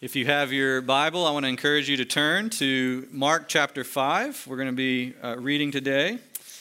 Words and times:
If 0.00 0.16
you 0.16 0.24
have 0.24 0.50
your 0.50 0.80
Bible, 0.80 1.26
I 1.26 1.30
want 1.30 1.44
to 1.44 1.50
encourage 1.50 1.90
you 1.90 1.98
to 1.98 2.06
turn 2.06 2.48
to 2.50 3.06
Mark 3.12 3.48
chapter 3.48 3.84
5. 3.84 4.46
We're 4.46 4.56
going 4.56 4.70
to 4.70 4.72
be 4.72 5.12
uh, 5.22 5.36
reading 5.36 5.70
today, 5.70 6.20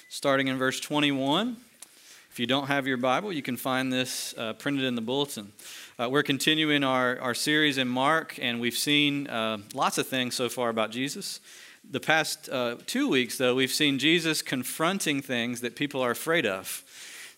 starting 0.09 0.49
in 0.49 0.57
verse 0.57 0.81
21. 0.81 1.55
If 2.31 2.37
you 2.37 2.45
don't 2.45 2.67
have 2.67 2.85
your 2.85 2.97
Bible, 2.97 3.31
you 3.31 3.41
can 3.41 3.55
find 3.55 3.93
this 3.93 4.35
uh, 4.37 4.51
printed 4.55 4.83
in 4.83 4.95
the 4.95 5.01
bulletin. 5.01 5.53
Uh, 5.97 6.09
we're 6.09 6.21
continuing 6.21 6.83
our, 6.83 7.17
our 7.21 7.33
series 7.33 7.77
in 7.77 7.87
Mark, 7.87 8.37
and 8.41 8.59
we've 8.59 8.77
seen 8.77 9.27
uh, 9.27 9.59
lots 9.73 9.97
of 9.97 10.05
things 10.05 10.35
so 10.35 10.49
far 10.49 10.67
about 10.67 10.91
Jesus. 10.91 11.39
The 11.89 12.01
past 12.01 12.49
uh, 12.49 12.75
two 12.87 13.07
weeks, 13.07 13.37
though, 13.37 13.55
we've 13.55 13.71
seen 13.71 13.99
Jesus 13.99 14.41
confronting 14.41 15.21
things 15.21 15.61
that 15.61 15.77
people 15.77 16.01
are 16.01 16.11
afraid 16.11 16.45
of. 16.45 16.83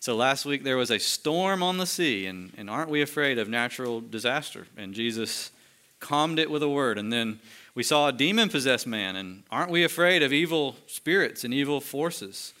So 0.00 0.16
last 0.16 0.46
week 0.46 0.64
there 0.64 0.76
was 0.76 0.90
a 0.90 0.98
storm 0.98 1.62
on 1.62 1.78
the 1.78 1.86
sea, 1.86 2.26
and, 2.26 2.50
and 2.56 2.68
aren't 2.68 2.90
we 2.90 3.02
afraid 3.02 3.38
of 3.38 3.48
natural 3.48 4.00
disaster? 4.00 4.66
And 4.76 4.94
Jesus 4.94 5.52
calmed 6.02 6.38
it 6.38 6.50
with 6.50 6.62
a 6.62 6.68
word. 6.68 6.98
And 6.98 7.10
then 7.10 7.40
we 7.74 7.82
saw 7.82 8.08
a 8.08 8.12
demon 8.12 8.50
possessed 8.50 8.86
man, 8.86 9.16
and 9.16 9.44
aren't 9.50 9.70
we 9.70 9.84
afraid 9.84 10.22
of 10.22 10.32
evil 10.32 10.76
spirits 10.86 11.44
and 11.44 11.54
evil 11.54 11.80
forces? 11.80 12.52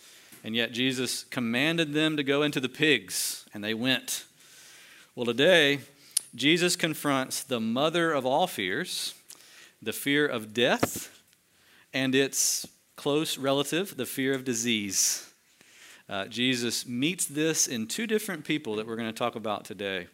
And 0.42 0.56
yet 0.56 0.72
Jesus 0.72 1.24
commanded 1.24 1.92
them 1.92 2.16
to 2.16 2.22
go 2.22 2.42
into 2.42 2.60
the 2.60 2.68
pigs, 2.70 3.44
and 3.52 3.62
they 3.62 3.74
went. 3.74 4.24
Well, 5.14 5.26
today, 5.26 5.80
Jesus 6.34 6.76
confronts 6.76 7.42
the 7.42 7.60
mother 7.60 8.12
of 8.12 8.24
all 8.24 8.46
fears, 8.46 9.14
the 9.82 9.92
fear 9.92 10.26
of 10.26 10.54
death, 10.54 11.20
and 11.92 12.14
its 12.14 12.66
close 12.96 13.36
relative, 13.36 13.96
the 13.96 14.06
fear 14.06 14.32
of 14.32 14.44
disease. 14.44 15.30
Uh, 16.08 16.26
Jesus 16.26 16.86
meets 16.86 17.26
this 17.26 17.66
in 17.66 17.86
two 17.86 18.06
different 18.06 18.44
people 18.44 18.76
that 18.76 18.86
we're 18.86 18.96
going 18.96 19.12
to 19.12 19.18
talk 19.18 19.34
about 19.34 19.64
today. 19.64 20.06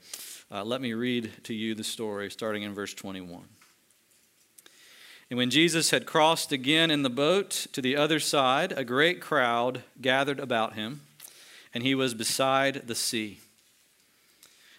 Uh, 0.51 0.65
let 0.65 0.81
me 0.81 0.95
read 0.95 1.31
to 1.45 1.53
you 1.53 1.75
the 1.75 1.85
story 1.85 2.31
starting 2.31 2.63
in 2.63 2.73
verse 2.73 2.95
21. 2.95 3.43
And 5.29 5.37
when 5.37 5.51
Jesus 5.51 5.91
had 5.91 6.07
crossed 6.07 6.53
again 6.53 6.91
in 6.91 7.03
the 7.03 7.11
boat 7.11 7.67
to 7.73 7.83
the 7.83 7.97
other 7.97 8.19
side, 8.19 8.73
a 8.73 8.83
great 8.83 9.21
crowd 9.21 9.83
gathered 10.01 10.41
about 10.41 10.73
him, 10.73 11.03
and 11.75 11.83
he 11.83 11.95
was 11.95 12.15
beside 12.15 12.87
the 12.87 12.95
sea. 12.95 13.41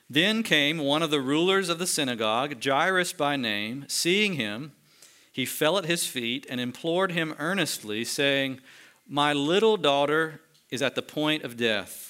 Then 0.09 0.42
came 0.42 0.80
one 0.80 1.03
of 1.03 1.11
the 1.11 1.22
rulers 1.22 1.70
of 1.70 1.78
the 1.78 1.86
synagogue, 1.86 2.64
Jairus 2.64 3.14
by 3.14 3.36
name. 3.36 3.86
Seeing 3.88 4.33
him, 4.33 4.72
he 5.31 5.45
fell 5.45 5.78
at 5.78 5.86
his 5.86 6.08
feet 6.08 6.48
and 6.50 6.59
implored 6.59 7.11
him 7.11 7.36
earnestly, 7.38 8.04
saying, 8.04 8.59
My 9.08 9.33
little 9.33 9.78
daughter 9.78 10.42
is 10.72 10.81
at 10.81 10.95
the 10.95 11.04
point 11.04 11.44
of 11.44 11.58
death. 11.58 12.09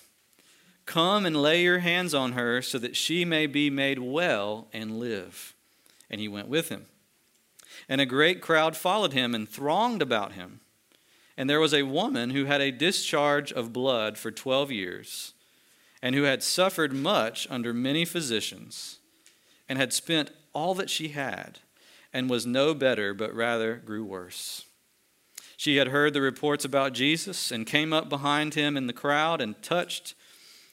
Come 0.90 1.28
and 1.28 1.40
lay 1.40 1.62
your 1.62 1.80
hands 1.80 2.16
on 2.16 2.32
her 2.32 2.64
so 2.64 2.80
that 2.80 2.96
she 2.96 3.24
may 3.24 3.46
be 3.46 3.70
made 3.70 4.00
well 4.00 4.68
and 4.74 4.98
live. 4.98 5.54
And 6.10 6.20
he 6.20 6.28
went 6.28 6.48
with 6.48 6.70
him. 6.70 6.88
And 7.88 8.02
a 8.02 8.08
great 8.08 8.42
crowd 8.42 8.76
followed 8.76 9.14
him 9.14 9.36
and 9.36 9.48
thronged 9.48 10.02
about 10.02 10.32
him. 10.32 10.62
And 11.38 11.48
there 11.48 11.60
was 11.60 11.76
a 11.76 11.84
woman 11.84 12.32
who 12.32 12.46
had 12.46 12.60
a 12.60 12.72
discharge 12.72 13.54
of 13.54 13.72
blood 13.72 14.18
for 14.18 14.32
12 14.32 14.72
years, 14.72 15.34
and 16.02 16.16
who 16.16 16.24
had 16.24 16.42
suffered 16.42 16.92
much 16.92 17.46
under 17.52 17.72
many 17.72 18.04
physicians, 18.04 18.98
and 19.70 19.78
had 19.78 19.94
spent 19.94 20.32
all 20.54 20.74
that 20.74 20.90
she 20.90 21.10
had, 21.10 21.60
and 22.12 22.32
was 22.32 22.48
no 22.48 22.74
better, 22.74 23.14
but 23.14 23.32
rather 23.32 23.76
grew 23.76 24.04
worse. 24.04 24.66
She 25.56 25.76
had 25.76 25.90
heard 25.90 26.16
the 26.16 26.22
reports 26.22 26.66
about 26.66 26.94
Jesus 26.94 27.52
and 27.52 27.68
came 27.68 27.94
up 27.94 28.10
behind 28.10 28.56
him 28.56 28.76
in 28.76 28.88
the 28.88 28.92
crowd 28.92 29.40
and 29.40 29.62
touched 29.62 30.16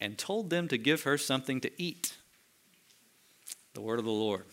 and 0.00 0.16
told 0.16 0.50
them 0.50 0.68
to 0.68 0.78
give 0.78 1.02
her 1.02 1.18
something 1.18 1.60
to 1.60 1.70
eat. 1.80 2.16
The 3.74 3.80
word 3.80 3.98
of 3.98 4.04
the 4.04 4.10
Lord. 4.10 4.44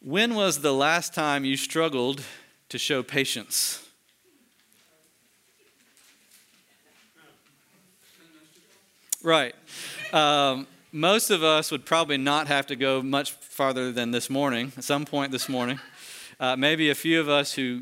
When 0.00 0.34
was 0.34 0.60
the 0.60 0.74
last 0.74 1.14
time 1.14 1.44
you 1.44 1.56
struggled 1.56 2.22
to 2.68 2.78
show 2.78 3.02
patience? 3.02 3.80
Right. 9.22 9.54
Um, 10.12 10.66
most 10.92 11.30
of 11.30 11.42
us 11.42 11.70
would 11.70 11.86
probably 11.86 12.18
not 12.18 12.46
have 12.48 12.66
to 12.66 12.76
go 12.76 13.00
much 13.00 13.32
farther 13.32 13.90
than 13.90 14.10
this 14.10 14.28
morning, 14.28 14.72
at 14.76 14.84
some 14.84 15.06
point 15.06 15.32
this 15.32 15.48
morning. 15.48 15.80
Uh, 16.38 16.56
maybe 16.56 16.90
a 16.90 16.94
few 16.94 17.18
of 17.20 17.28
us 17.30 17.54
who 17.54 17.80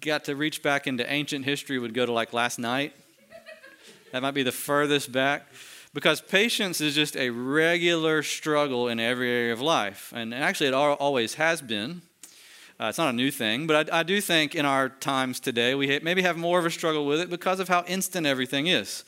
got 0.00 0.24
to 0.26 0.36
reach 0.36 0.62
back 0.62 0.86
into 0.86 1.10
ancient 1.10 1.44
history 1.44 1.78
would 1.78 1.94
go 1.94 2.06
to 2.06 2.12
like 2.12 2.32
last 2.32 2.58
night. 2.58 2.94
That 4.14 4.22
might 4.22 4.30
be 4.30 4.44
the 4.44 4.52
furthest 4.52 5.10
back. 5.10 5.48
Because 5.92 6.20
patience 6.20 6.80
is 6.80 6.94
just 6.94 7.16
a 7.16 7.30
regular 7.30 8.22
struggle 8.22 8.86
in 8.86 9.00
every 9.00 9.28
area 9.28 9.52
of 9.52 9.60
life. 9.60 10.12
And 10.14 10.32
actually, 10.32 10.68
it 10.68 10.74
always 10.74 11.34
has 11.34 11.60
been. 11.60 12.02
Uh, 12.80 12.86
it's 12.86 12.98
not 12.98 13.10
a 13.10 13.16
new 13.16 13.32
thing, 13.32 13.66
but 13.66 13.92
I, 13.92 14.00
I, 14.00 14.02
do 14.04 14.20
think 14.20 14.54
in 14.54 14.64
our 14.64 14.88
times 14.88 15.40
today, 15.40 15.74
we 15.74 15.98
maybe 16.00 16.22
have 16.22 16.36
more 16.36 16.58
of 16.58 16.66
a 16.66 16.70
struggle 16.70 17.06
with 17.06 17.20
it 17.20 17.28
because 17.30 17.58
of 17.58 17.68
how 17.68 17.84
instant 17.88 18.26
everything 18.26 18.66
is. 18.68 19.04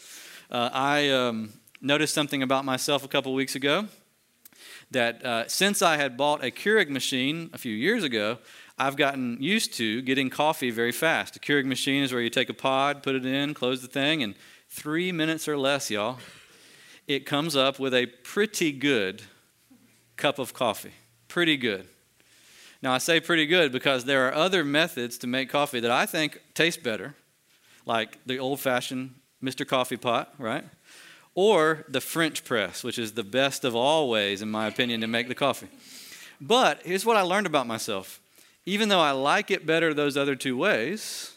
Uh, 0.50 0.70
I. 0.72 1.08
Um, 1.10 1.52
noticed 1.80 2.14
something 2.14 2.42
about 2.42 2.64
myself 2.64 3.04
a 3.04 3.08
couple 3.08 3.32
weeks 3.34 3.54
ago 3.54 3.86
that 4.90 5.24
uh, 5.24 5.48
since 5.48 5.82
I 5.82 5.96
had 5.96 6.16
bought 6.16 6.44
a 6.44 6.50
Keurig 6.50 6.88
machine 6.88 7.50
a 7.52 7.58
few 7.58 7.74
years 7.74 8.02
ago, 8.02 8.38
I've 8.78 8.96
gotten 8.96 9.38
used 9.40 9.74
to 9.74 10.02
getting 10.02 10.30
coffee 10.30 10.70
very 10.70 10.92
fast. 10.92 11.36
A 11.36 11.38
Keurig 11.38 11.64
machine 11.64 12.02
is 12.02 12.12
where 12.12 12.22
you 12.22 12.30
take 12.30 12.48
a 12.48 12.54
pod, 12.54 13.02
put 13.02 13.14
it 13.14 13.26
in, 13.26 13.54
close 13.54 13.82
the 13.82 13.88
thing, 13.88 14.22
and 14.22 14.34
three 14.76 15.10
minutes 15.10 15.48
or 15.48 15.56
less, 15.56 15.90
y'all, 15.90 16.18
it 17.06 17.24
comes 17.24 17.56
up 17.56 17.78
with 17.78 17.94
a 17.94 18.04
pretty 18.06 18.72
good 18.72 19.22
cup 20.16 20.38
of 20.38 20.52
coffee. 20.52 20.92
Pretty 21.28 21.56
good. 21.56 21.88
Now, 22.82 22.92
I 22.92 22.98
say 22.98 23.18
pretty 23.18 23.46
good 23.46 23.72
because 23.72 24.04
there 24.04 24.28
are 24.28 24.34
other 24.34 24.62
methods 24.62 25.16
to 25.18 25.26
make 25.26 25.48
coffee 25.48 25.80
that 25.80 25.90
I 25.90 26.04
think 26.04 26.42
taste 26.52 26.82
better, 26.82 27.14
like 27.86 28.18
the 28.26 28.38
old 28.38 28.60
fashioned 28.60 29.14
Mr. 29.42 29.66
Coffee 29.66 29.96
Pot, 29.96 30.34
right? 30.38 30.64
Or 31.34 31.86
the 31.88 32.02
French 32.02 32.44
press, 32.44 32.84
which 32.84 32.98
is 32.98 33.12
the 33.12 33.24
best 33.24 33.64
of 33.64 33.74
all 33.74 34.10
ways, 34.10 34.42
in 34.42 34.50
my 34.50 34.66
opinion, 34.66 35.00
to 35.00 35.06
make 35.06 35.28
the 35.28 35.34
coffee. 35.34 35.68
But 36.38 36.82
here's 36.84 37.06
what 37.06 37.16
I 37.16 37.22
learned 37.22 37.46
about 37.46 37.66
myself. 37.66 38.20
Even 38.66 38.90
though 38.90 39.00
I 39.00 39.12
like 39.12 39.50
it 39.50 39.64
better 39.64 39.94
those 39.94 40.18
other 40.18 40.34
two 40.34 40.56
ways, 40.56 41.35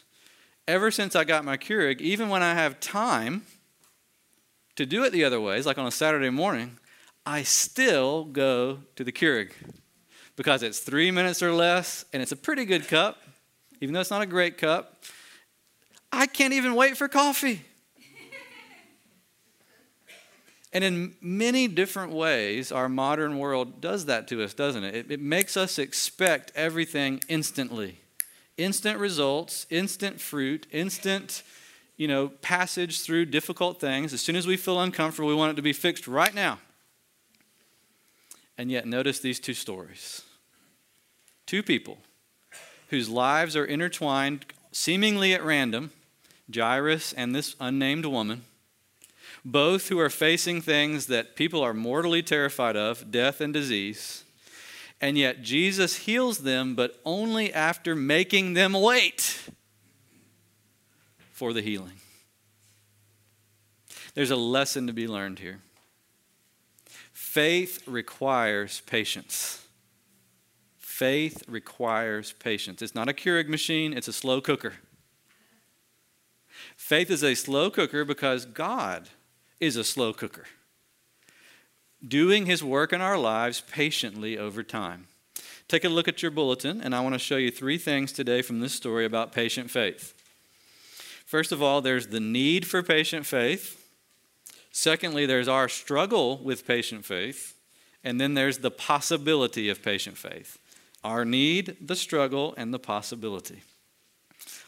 ever 0.70 0.92
since 0.92 1.16
I 1.16 1.24
got 1.24 1.44
my 1.44 1.56
Keurig, 1.56 2.00
even 2.00 2.28
when 2.28 2.44
I 2.44 2.54
have 2.54 2.78
time 2.78 3.42
to 4.76 4.86
do 4.86 5.02
it 5.02 5.10
the 5.10 5.24
other 5.24 5.40
ways, 5.40 5.66
like 5.66 5.78
on 5.78 5.86
a 5.86 5.90
Saturday 5.90 6.30
morning, 6.30 6.78
I 7.26 7.42
still 7.42 8.24
go 8.24 8.78
to 8.94 9.02
the 9.02 9.10
Keurig 9.10 9.50
because 10.36 10.62
it's 10.62 10.78
three 10.78 11.10
minutes 11.10 11.42
or 11.42 11.52
less 11.52 12.04
and 12.12 12.22
it's 12.22 12.30
a 12.30 12.36
pretty 12.36 12.64
good 12.64 12.86
cup, 12.86 13.20
even 13.80 13.92
though 13.92 14.00
it's 14.00 14.12
not 14.12 14.22
a 14.22 14.26
great 14.26 14.58
cup. 14.58 15.02
I 16.12 16.26
can't 16.26 16.52
even 16.52 16.74
wait 16.74 16.96
for 16.96 17.08
coffee. 17.08 17.62
and 20.72 20.84
in 20.84 21.16
many 21.20 21.66
different 21.66 22.12
ways, 22.12 22.70
our 22.70 22.88
modern 22.88 23.38
world 23.38 23.80
does 23.80 24.06
that 24.06 24.28
to 24.28 24.44
us, 24.44 24.54
doesn't 24.54 24.84
it? 24.84 24.94
it? 24.94 25.10
It 25.10 25.20
makes 25.20 25.56
us 25.56 25.80
expect 25.80 26.52
everything 26.54 27.20
instantly 27.28 27.99
instant 28.62 28.98
results, 28.98 29.66
instant 29.70 30.20
fruit, 30.20 30.66
instant 30.70 31.42
you 32.00 32.08
know, 32.08 32.28
passage 32.40 33.02
through 33.02 33.26
difficult 33.26 33.78
things. 33.78 34.14
As 34.14 34.22
soon 34.22 34.34
as 34.34 34.46
we 34.46 34.56
feel 34.56 34.80
uncomfortable, 34.80 35.28
we 35.28 35.34
want 35.34 35.52
it 35.52 35.56
to 35.56 35.62
be 35.62 35.74
fixed 35.74 36.08
right 36.08 36.34
now. 36.34 36.58
And 38.56 38.70
yet, 38.70 38.86
notice 38.86 39.20
these 39.20 39.38
two 39.38 39.52
stories 39.52 40.22
two 41.44 41.62
people 41.62 41.98
whose 42.88 43.10
lives 43.10 43.54
are 43.54 43.66
intertwined 43.66 44.46
seemingly 44.72 45.34
at 45.34 45.44
random 45.44 45.90
Jairus 46.50 47.12
and 47.12 47.34
this 47.34 47.54
unnamed 47.60 48.06
woman, 48.06 48.44
both 49.44 49.88
who 49.88 49.98
are 49.98 50.08
facing 50.08 50.62
things 50.62 51.04
that 51.06 51.36
people 51.36 51.60
are 51.60 51.74
mortally 51.74 52.22
terrified 52.22 52.76
of 52.76 53.10
death 53.10 53.42
and 53.42 53.52
disease. 53.52 54.24
And 55.00 55.16
yet, 55.16 55.42
Jesus 55.42 55.96
heals 55.96 56.38
them, 56.38 56.74
but 56.74 57.00
only 57.04 57.52
after 57.52 57.96
making 57.96 58.52
them 58.52 58.74
wait 58.74 59.48
for 61.32 61.52
the 61.52 61.62
healing. 61.62 61.94
There's 64.14 64.30
a 64.30 64.36
lesson 64.36 64.86
to 64.86 64.92
be 64.92 65.06
learned 65.06 65.38
here. 65.38 65.60
Faith 67.12 67.82
requires 67.86 68.82
patience. 68.86 69.64
Faith 70.76 71.44
requires 71.48 72.32
patience. 72.32 72.82
It's 72.82 72.94
not 72.94 73.08
a 73.08 73.14
Keurig 73.14 73.48
machine, 73.48 73.94
it's 73.94 74.08
a 74.08 74.12
slow 74.12 74.42
cooker. 74.42 74.74
Faith 76.76 77.10
is 77.10 77.24
a 77.24 77.34
slow 77.34 77.70
cooker 77.70 78.04
because 78.04 78.44
God 78.44 79.08
is 79.60 79.76
a 79.76 79.84
slow 79.84 80.12
cooker, 80.12 80.44
doing 82.06 82.46
his 82.46 82.62
work 82.64 82.92
in 82.92 83.00
our 83.00 83.18
lives 83.18 83.62
patiently 83.70 84.38
over 84.38 84.62
time. 84.62 85.06
Take 85.68 85.84
a 85.84 85.88
look 85.88 86.08
at 86.08 86.22
your 86.22 86.30
bulletin, 86.30 86.80
and 86.80 86.94
I 86.94 87.00
want 87.00 87.14
to 87.14 87.18
show 87.18 87.36
you 87.36 87.50
three 87.50 87.78
things 87.78 88.12
today 88.12 88.42
from 88.42 88.60
this 88.60 88.74
story 88.74 89.04
about 89.04 89.32
patient 89.32 89.70
faith. 89.70 90.14
First 91.26 91.52
of 91.52 91.62
all, 91.62 91.80
there's 91.80 92.08
the 92.08 92.18
need 92.18 92.66
for 92.66 92.82
patient 92.82 93.24
faith. 93.24 93.76
Secondly, 94.72 95.26
there's 95.26 95.48
our 95.48 95.68
struggle 95.68 96.38
with 96.38 96.66
patient 96.66 97.04
faith. 97.04 97.54
And 98.02 98.20
then 98.20 98.34
there's 98.34 98.58
the 98.58 98.70
possibility 98.70 99.68
of 99.68 99.82
patient 99.82 100.16
faith. 100.16 100.58
Our 101.04 101.24
need, 101.24 101.76
the 101.80 101.96
struggle, 101.96 102.54
and 102.56 102.72
the 102.72 102.78
possibility. 102.78 103.62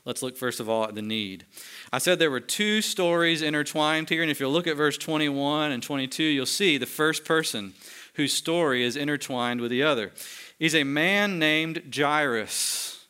Let's 0.04 0.22
look 0.22 0.36
first 0.36 0.58
of 0.58 0.68
all 0.68 0.84
at 0.84 0.94
the 0.94 1.02
need. 1.02 1.44
I 1.92 1.98
said 1.98 2.18
there 2.18 2.30
were 2.30 2.40
two 2.40 2.82
stories 2.82 3.40
intertwined 3.40 4.08
here, 4.08 4.22
and 4.22 4.30
if 4.30 4.40
you'll 4.40 4.50
look 4.50 4.66
at 4.66 4.76
verse 4.76 4.98
21 4.98 5.70
and 5.70 5.82
22, 5.82 6.22
you'll 6.24 6.46
see 6.46 6.76
the 6.76 6.86
first 6.86 7.24
person 7.24 7.74
whose 8.14 8.32
story 8.32 8.82
is 8.82 8.96
intertwined 8.96 9.60
with 9.60 9.70
the 9.70 9.82
other. 9.82 10.12
He's 10.58 10.74
a 10.74 10.84
man 10.84 11.38
named 11.38 11.94
Jairus. 11.94 13.06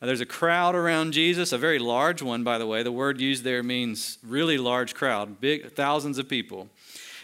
There's 0.00 0.20
a 0.20 0.26
crowd 0.26 0.74
around 0.74 1.12
Jesus, 1.12 1.52
a 1.52 1.58
very 1.58 1.78
large 1.78 2.20
one, 2.20 2.44
by 2.44 2.58
the 2.58 2.66
way. 2.66 2.82
The 2.82 2.92
word 2.92 3.20
used 3.20 3.44
there 3.44 3.62
means 3.62 4.18
really 4.22 4.58
large 4.58 4.94
crowd, 4.94 5.40
big, 5.40 5.72
thousands 5.72 6.18
of 6.18 6.28
people. 6.28 6.68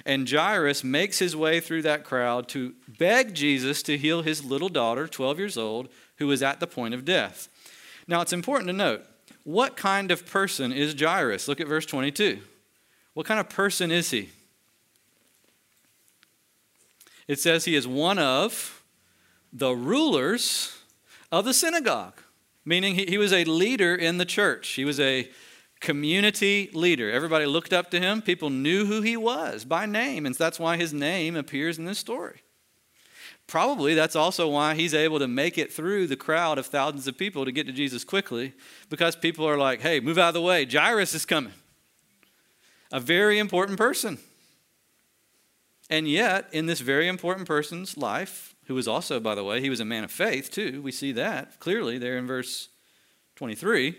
And 0.07 0.29
Jairus 0.29 0.83
makes 0.83 1.19
his 1.19 1.37
way 1.37 1.61
through 1.61 1.83
that 1.83 2.03
crowd 2.03 2.49
to 2.49 2.75
beg 2.89 3.35
Jesus 3.35 3.83
to 3.85 3.99
heal 3.99 4.23
his 4.23 4.45
little 4.45 4.71
daughter, 4.71 5.07
12 5.07 5.39
years 5.39 5.57
old, 5.57 5.91
who 6.17 6.27
was 6.27 6.43
at 6.43 6.61
the 6.61 6.67
point 6.67 6.95
of 6.95 7.05
death. 7.05 7.49
Now, 8.13 8.21
it's 8.21 8.35
important 8.35 8.69
to 8.69 8.75
note 8.75 9.07
what 9.43 9.75
kind 9.75 10.11
of 10.11 10.27
person 10.27 10.71
is 10.71 10.95
Jairus? 10.95 11.49
Look 11.49 11.61
at 11.63 11.67
verse 11.67 11.87
22. 11.87 12.41
What 13.15 13.25
kind 13.25 13.41
of 13.41 13.49
person 13.49 13.91
is 13.91 14.11
he? 14.11 14.29
It 17.27 17.41
says 17.41 17.65
he 17.65 17.75
is 17.75 17.89
one 17.89 18.19
of 18.19 18.85
the 19.51 19.73
rulers 19.73 20.79
of 21.33 21.47
the 21.47 21.55
synagogue 21.55 22.21
meaning 22.67 22.97
he, 22.97 23.07
he 23.07 23.19
was 23.19 23.33
a 23.33 23.45
leader 23.45 23.95
in 23.95 24.19
the 24.19 24.25
church. 24.27 24.69
He 24.69 24.85
was 24.85 25.01
a 25.01 25.31
community 25.81 26.71
leader. 26.73 27.11
Everybody 27.11 27.47
looked 27.47 27.73
up 27.73 27.91
to 27.93 27.99
him. 27.99 28.23
People 28.23 28.51
knew 28.51 28.85
who 28.85 29.01
he 29.01 29.17
was 29.17 29.65
by 29.65 29.87
name, 29.87 30.27
and 30.27 30.35
that's 30.35 30.61
why 30.61 30.77
his 30.77 30.93
name 30.93 31.35
appears 31.35 31.79
in 31.79 31.87
this 31.87 31.99
story. 31.99 32.43
Probably 33.53 33.93
that's 33.93 34.17
also 34.17 34.49
why 34.49 34.75
he's 34.75 34.95
able 34.95 35.19
to 35.19 35.29
make 35.29 35.59
it 35.59 35.71
through 35.71 36.07
the 36.07 36.17
crowd 36.17 36.57
of 36.57 36.65
thousands 36.65 37.07
of 37.07 37.19
people 37.19 37.45
to 37.45 37.53
get 37.53 37.67
to 37.67 37.73
Jesus 37.75 38.03
quickly, 38.03 38.55
because 38.89 39.15
people 39.15 39.47
are 39.47 39.59
like, 39.59 39.83
hey, 39.83 40.01
move 40.01 40.17
out 40.17 40.29
of 40.29 40.35
the 40.35 40.41
way. 40.41 40.65
Jairus 40.65 41.13
is 41.13 41.27
coming. 41.27 41.53
A 42.91 42.99
very 42.99 43.39
important 43.39 43.77
person. 43.77 44.17
And 45.91 46.09
yet, 46.09 46.49
in 46.51 46.65
this 46.65 46.81
very 46.81 47.07
important 47.07 47.47
person's 47.47 47.99
life, 47.99 48.55
who 48.69 48.75
was 48.75 48.89
also, 48.89 49.21
by 49.21 49.35
the 49.35 49.45
way, 49.45 49.61
he 49.61 49.69
was 49.69 49.81
a 49.81 49.85
man 49.85 50.03
of 50.03 50.11
faith 50.11 50.51
too. 50.51 50.81
We 50.81 50.91
see 50.91 51.13
that 51.13 51.61
clearly 51.61 51.99
there 51.99 52.17
in 52.17 52.27
verse 52.27 52.71
23, 53.37 53.95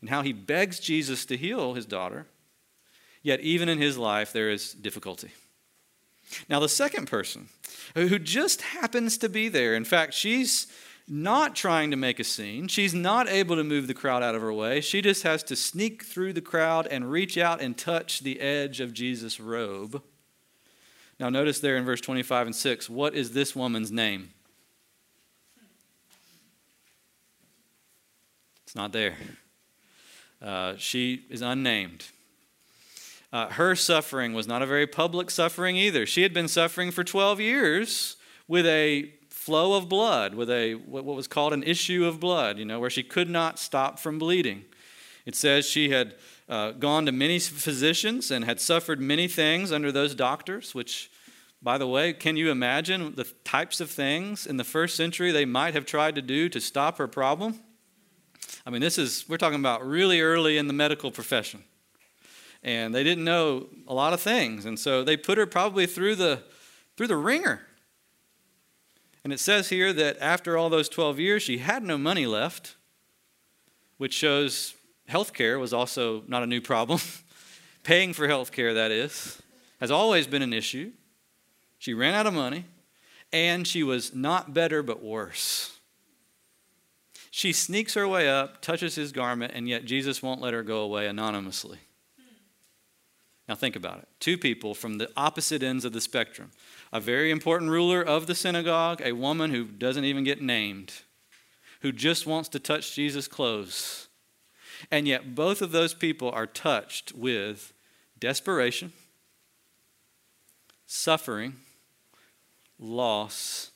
and 0.00 0.08
how 0.08 0.22
he 0.22 0.32
begs 0.32 0.80
Jesus 0.80 1.26
to 1.26 1.36
heal 1.36 1.74
his 1.74 1.84
daughter. 1.84 2.24
Yet, 3.22 3.40
even 3.40 3.68
in 3.68 3.76
his 3.76 3.98
life, 3.98 4.32
there 4.32 4.48
is 4.48 4.72
difficulty. 4.72 5.28
Now, 6.48 6.60
the 6.60 6.68
second 6.68 7.06
person, 7.06 7.48
who 7.94 8.18
just 8.18 8.62
happens 8.62 9.18
to 9.18 9.28
be 9.28 9.48
there, 9.48 9.74
in 9.74 9.84
fact, 9.84 10.14
she's 10.14 10.66
not 11.08 11.56
trying 11.56 11.90
to 11.90 11.96
make 11.96 12.20
a 12.20 12.24
scene. 12.24 12.68
She's 12.68 12.94
not 12.94 13.28
able 13.28 13.56
to 13.56 13.64
move 13.64 13.88
the 13.88 13.94
crowd 13.94 14.22
out 14.22 14.36
of 14.36 14.42
her 14.42 14.52
way. 14.52 14.80
She 14.80 15.02
just 15.02 15.24
has 15.24 15.42
to 15.44 15.56
sneak 15.56 16.04
through 16.04 16.34
the 16.34 16.40
crowd 16.40 16.86
and 16.86 17.10
reach 17.10 17.36
out 17.36 17.60
and 17.60 17.76
touch 17.76 18.20
the 18.20 18.40
edge 18.40 18.80
of 18.80 18.92
Jesus' 18.92 19.40
robe. 19.40 20.02
Now, 21.18 21.28
notice 21.28 21.58
there 21.58 21.76
in 21.76 21.84
verse 21.84 22.00
25 22.00 22.46
and 22.46 22.56
6, 22.56 22.88
what 22.88 23.14
is 23.14 23.32
this 23.32 23.56
woman's 23.56 23.90
name? 23.90 24.30
It's 28.62 28.76
not 28.76 28.92
there. 28.92 29.16
Uh, 30.40 30.74
she 30.78 31.24
is 31.28 31.42
unnamed. 31.42 32.06
Uh, 33.32 33.48
her 33.50 33.76
suffering 33.76 34.32
was 34.32 34.48
not 34.48 34.62
a 34.62 34.66
very 34.66 34.86
public 34.86 35.30
suffering 35.30 35.76
either. 35.76 36.04
She 36.04 36.22
had 36.22 36.34
been 36.34 36.48
suffering 36.48 36.90
for 36.90 37.04
12 37.04 37.40
years 37.40 38.16
with 38.48 38.66
a 38.66 39.12
flow 39.28 39.74
of 39.74 39.88
blood, 39.88 40.34
with 40.34 40.50
a 40.50 40.74
what 40.74 41.04
was 41.04 41.28
called 41.28 41.52
an 41.52 41.62
issue 41.62 42.04
of 42.04 42.20
blood, 42.20 42.58
you 42.58 42.64
know, 42.64 42.80
where 42.80 42.90
she 42.90 43.02
could 43.02 43.30
not 43.30 43.58
stop 43.58 43.98
from 43.98 44.18
bleeding. 44.18 44.64
It 45.24 45.36
says 45.36 45.66
she 45.66 45.90
had 45.90 46.16
uh, 46.48 46.72
gone 46.72 47.06
to 47.06 47.12
many 47.12 47.38
physicians 47.38 48.30
and 48.30 48.44
had 48.44 48.60
suffered 48.60 49.00
many 49.00 49.28
things 49.28 49.70
under 49.70 49.92
those 49.92 50.14
doctors, 50.14 50.74
which, 50.74 51.10
by 51.62 51.78
the 51.78 51.86
way, 51.86 52.12
can 52.12 52.36
you 52.36 52.50
imagine 52.50 53.14
the 53.14 53.24
types 53.44 53.80
of 53.80 53.90
things 53.90 54.46
in 54.46 54.56
the 54.56 54.64
first 54.64 54.96
century 54.96 55.30
they 55.30 55.44
might 55.44 55.74
have 55.74 55.86
tried 55.86 56.16
to 56.16 56.22
do 56.22 56.48
to 56.48 56.60
stop 56.60 56.98
her 56.98 57.06
problem? 57.06 57.60
I 58.66 58.70
mean, 58.70 58.80
this 58.80 58.98
is, 58.98 59.24
we're 59.28 59.36
talking 59.36 59.60
about 59.60 59.86
really 59.86 60.20
early 60.20 60.58
in 60.58 60.66
the 60.66 60.72
medical 60.72 61.10
profession. 61.10 61.62
And 62.62 62.94
they 62.94 63.02
didn't 63.02 63.24
know 63.24 63.68
a 63.88 63.94
lot 63.94 64.12
of 64.12 64.20
things. 64.20 64.66
And 64.66 64.78
so 64.78 65.02
they 65.02 65.16
put 65.16 65.38
her 65.38 65.46
probably 65.46 65.86
through 65.86 66.16
the, 66.16 66.42
through 66.96 67.06
the 67.06 67.16
wringer. 67.16 67.62
And 69.24 69.32
it 69.32 69.40
says 69.40 69.68
here 69.68 69.92
that 69.92 70.18
after 70.20 70.56
all 70.56 70.70
those 70.70 70.88
12 70.88 71.18
years, 71.18 71.42
she 71.42 71.58
had 71.58 71.82
no 71.82 71.98
money 71.98 72.26
left, 72.26 72.76
which 73.98 74.14
shows 74.14 74.74
health 75.08 75.32
care 75.32 75.58
was 75.58 75.72
also 75.72 76.22
not 76.26 76.42
a 76.42 76.46
new 76.46 76.60
problem. 76.60 77.00
Paying 77.82 78.12
for 78.12 78.28
health 78.28 78.52
care, 78.52 78.74
that 78.74 78.90
is, 78.90 79.40
has 79.80 79.90
always 79.90 80.26
been 80.26 80.42
an 80.42 80.52
issue. 80.52 80.92
She 81.78 81.94
ran 81.94 82.14
out 82.14 82.26
of 82.26 82.34
money, 82.34 82.66
and 83.32 83.66
she 83.66 83.82
was 83.82 84.14
not 84.14 84.52
better, 84.52 84.82
but 84.82 85.02
worse. 85.02 85.78
She 87.30 87.52
sneaks 87.52 87.94
her 87.94 88.06
way 88.06 88.28
up, 88.28 88.60
touches 88.60 88.96
his 88.96 89.12
garment, 89.12 89.52
and 89.54 89.68
yet 89.68 89.84
Jesus 89.84 90.22
won't 90.22 90.40
let 90.40 90.52
her 90.52 90.62
go 90.62 90.80
away 90.80 91.06
anonymously. 91.06 91.78
Now, 93.50 93.56
think 93.56 93.74
about 93.74 93.98
it. 93.98 94.06
Two 94.20 94.38
people 94.38 94.76
from 94.76 94.98
the 94.98 95.10
opposite 95.16 95.60
ends 95.60 95.84
of 95.84 95.92
the 95.92 96.00
spectrum. 96.00 96.52
a 96.92 97.00
very 97.00 97.32
important 97.32 97.72
ruler 97.72 98.00
of 98.00 98.28
the 98.28 98.34
synagogue, 98.36 99.02
a 99.04 99.10
woman 99.10 99.50
who 99.50 99.64
doesn't 99.64 100.04
even 100.04 100.22
get 100.22 100.40
named, 100.40 100.92
who 101.80 101.90
just 101.90 102.28
wants 102.28 102.48
to 102.50 102.60
touch 102.60 102.94
Jesus' 102.94 103.26
clothes. 103.26 104.06
And 104.88 105.08
yet, 105.08 105.34
both 105.34 105.62
of 105.62 105.72
those 105.72 105.94
people 105.94 106.30
are 106.30 106.46
touched 106.46 107.12
with 107.12 107.72
desperation, 108.20 108.92
suffering, 110.86 111.56
loss, 112.78 113.72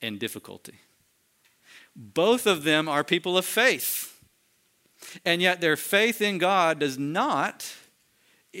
and 0.00 0.20
difficulty. 0.20 0.78
Both 1.96 2.46
of 2.46 2.62
them 2.62 2.88
are 2.88 3.02
people 3.02 3.36
of 3.36 3.44
faith. 3.44 4.22
And 5.24 5.42
yet, 5.42 5.60
their 5.60 5.76
faith 5.76 6.22
in 6.22 6.38
God 6.38 6.78
does 6.78 6.96
not 6.96 7.74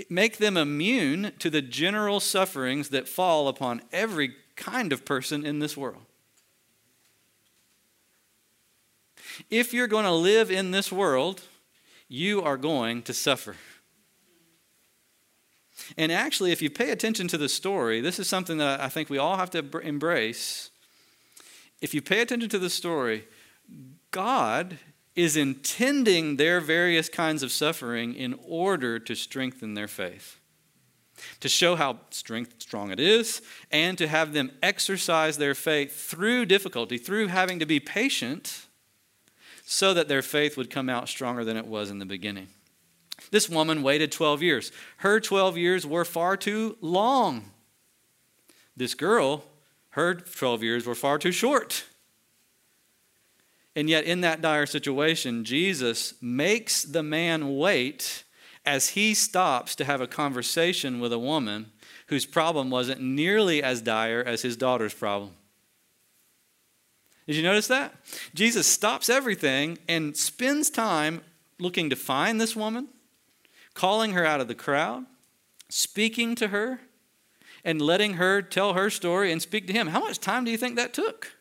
make 0.08 0.38
them 0.38 0.56
immune 0.56 1.32
to 1.38 1.50
the 1.50 1.62
general 1.62 2.20
sufferings 2.20 2.88
that 2.90 3.08
fall 3.08 3.48
upon 3.48 3.82
every 3.92 4.34
kind 4.56 4.92
of 4.92 5.04
person 5.04 5.44
in 5.44 5.58
this 5.58 5.76
world. 5.76 6.02
If 9.50 9.74
you're 9.74 9.86
going 9.86 10.04
to 10.04 10.12
live 10.12 10.50
in 10.50 10.70
this 10.70 10.90
world, 10.90 11.42
you 12.08 12.42
are 12.42 12.56
going 12.56 13.02
to 13.02 13.12
suffer. 13.12 13.56
And 15.96 16.10
actually, 16.10 16.52
if 16.52 16.62
you 16.62 16.70
pay 16.70 16.90
attention 16.90 17.28
to 17.28 17.38
the 17.38 17.48
story, 17.48 18.00
this 18.00 18.18
is 18.18 18.28
something 18.28 18.58
that 18.58 18.80
I 18.80 18.88
think 18.88 19.10
we 19.10 19.18
all 19.18 19.36
have 19.36 19.50
to 19.50 19.78
embrace. 19.78 20.70
If 21.80 21.92
you 21.92 22.00
pay 22.00 22.20
attention 22.20 22.48
to 22.50 22.58
the 22.58 22.70
story, 22.70 23.24
God 24.10 24.78
is 25.16 25.36
intending 25.36 26.36
their 26.36 26.60
various 26.60 27.08
kinds 27.08 27.42
of 27.42 27.50
suffering 27.50 28.14
in 28.14 28.38
order 28.46 28.98
to 28.98 29.14
strengthen 29.14 29.74
their 29.74 29.88
faith, 29.88 30.38
to 31.40 31.48
show 31.48 31.74
how 31.74 31.98
strength, 32.10 32.54
strong 32.58 32.90
it 32.90 33.00
is, 33.00 33.40
and 33.72 33.96
to 33.96 34.06
have 34.06 34.34
them 34.34 34.52
exercise 34.62 35.38
their 35.38 35.54
faith 35.54 36.08
through 36.08 36.44
difficulty, 36.44 36.98
through 36.98 37.28
having 37.28 37.58
to 37.58 37.66
be 37.66 37.80
patient, 37.80 38.66
so 39.64 39.94
that 39.94 40.06
their 40.06 40.22
faith 40.22 40.56
would 40.56 40.70
come 40.70 40.88
out 40.88 41.08
stronger 41.08 41.44
than 41.44 41.56
it 41.56 41.66
was 41.66 41.90
in 41.90 41.98
the 41.98 42.06
beginning. 42.06 42.48
This 43.30 43.48
woman 43.48 43.82
waited 43.82 44.12
12 44.12 44.42
years. 44.42 44.70
Her 44.98 45.18
12 45.18 45.56
years 45.56 45.86
were 45.86 46.04
far 46.04 46.36
too 46.36 46.76
long. 46.80 47.50
This 48.76 48.94
girl, 48.94 49.44
her 49.90 50.14
12 50.14 50.62
years 50.62 50.86
were 50.86 50.94
far 50.94 51.18
too 51.18 51.32
short. 51.32 51.84
And 53.76 53.90
yet, 53.90 54.04
in 54.04 54.22
that 54.22 54.40
dire 54.40 54.64
situation, 54.64 55.44
Jesus 55.44 56.14
makes 56.22 56.82
the 56.82 57.02
man 57.02 57.58
wait 57.58 58.24
as 58.64 58.90
he 58.90 59.12
stops 59.12 59.76
to 59.76 59.84
have 59.84 60.00
a 60.00 60.06
conversation 60.06 60.98
with 60.98 61.12
a 61.12 61.18
woman 61.18 61.70
whose 62.06 62.24
problem 62.24 62.70
wasn't 62.70 63.02
nearly 63.02 63.62
as 63.62 63.82
dire 63.82 64.24
as 64.24 64.40
his 64.40 64.56
daughter's 64.56 64.94
problem. 64.94 65.32
Did 67.26 67.36
you 67.36 67.42
notice 67.42 67.66
that? 67.68 67.94
Jesus 68.34 68.66
stops 68.66 69.10
everything 69.10 69.76
and 69.88 70.16
spends 70.16 70.70
time 70.70 71.20
looking 71.58 71.90
to 71.90 71.96
find 71.96 72.40
this 72.40 72.56
woman, 72.56 72.88
calling 73.74 74.12
her 74.12 74.24
out 74.24 74.40
of 74.40 74.48
the 74.48 74.54
crowd, 74.54 75.04
speaking 75.68 76.34
to 76.36 76.48
her, 76.48 76.80
and 77.62 77.82
letting 77.82 78.14
her 78.14 78.40
tell 78.40 78.72
her 78.72 78.88
story 78.88 79.30
and 79.30 79.42
speak 79.42 79.66
to 79.66 79.72
him. 79.72 79.88
How 79.88 80.00
much 80.00 80.18
time 80.18 80.44
do 80.44 80.50
you 80.50 80.56
think 80.56 80.76
that 80.76 80.94
took? 80.94 81.35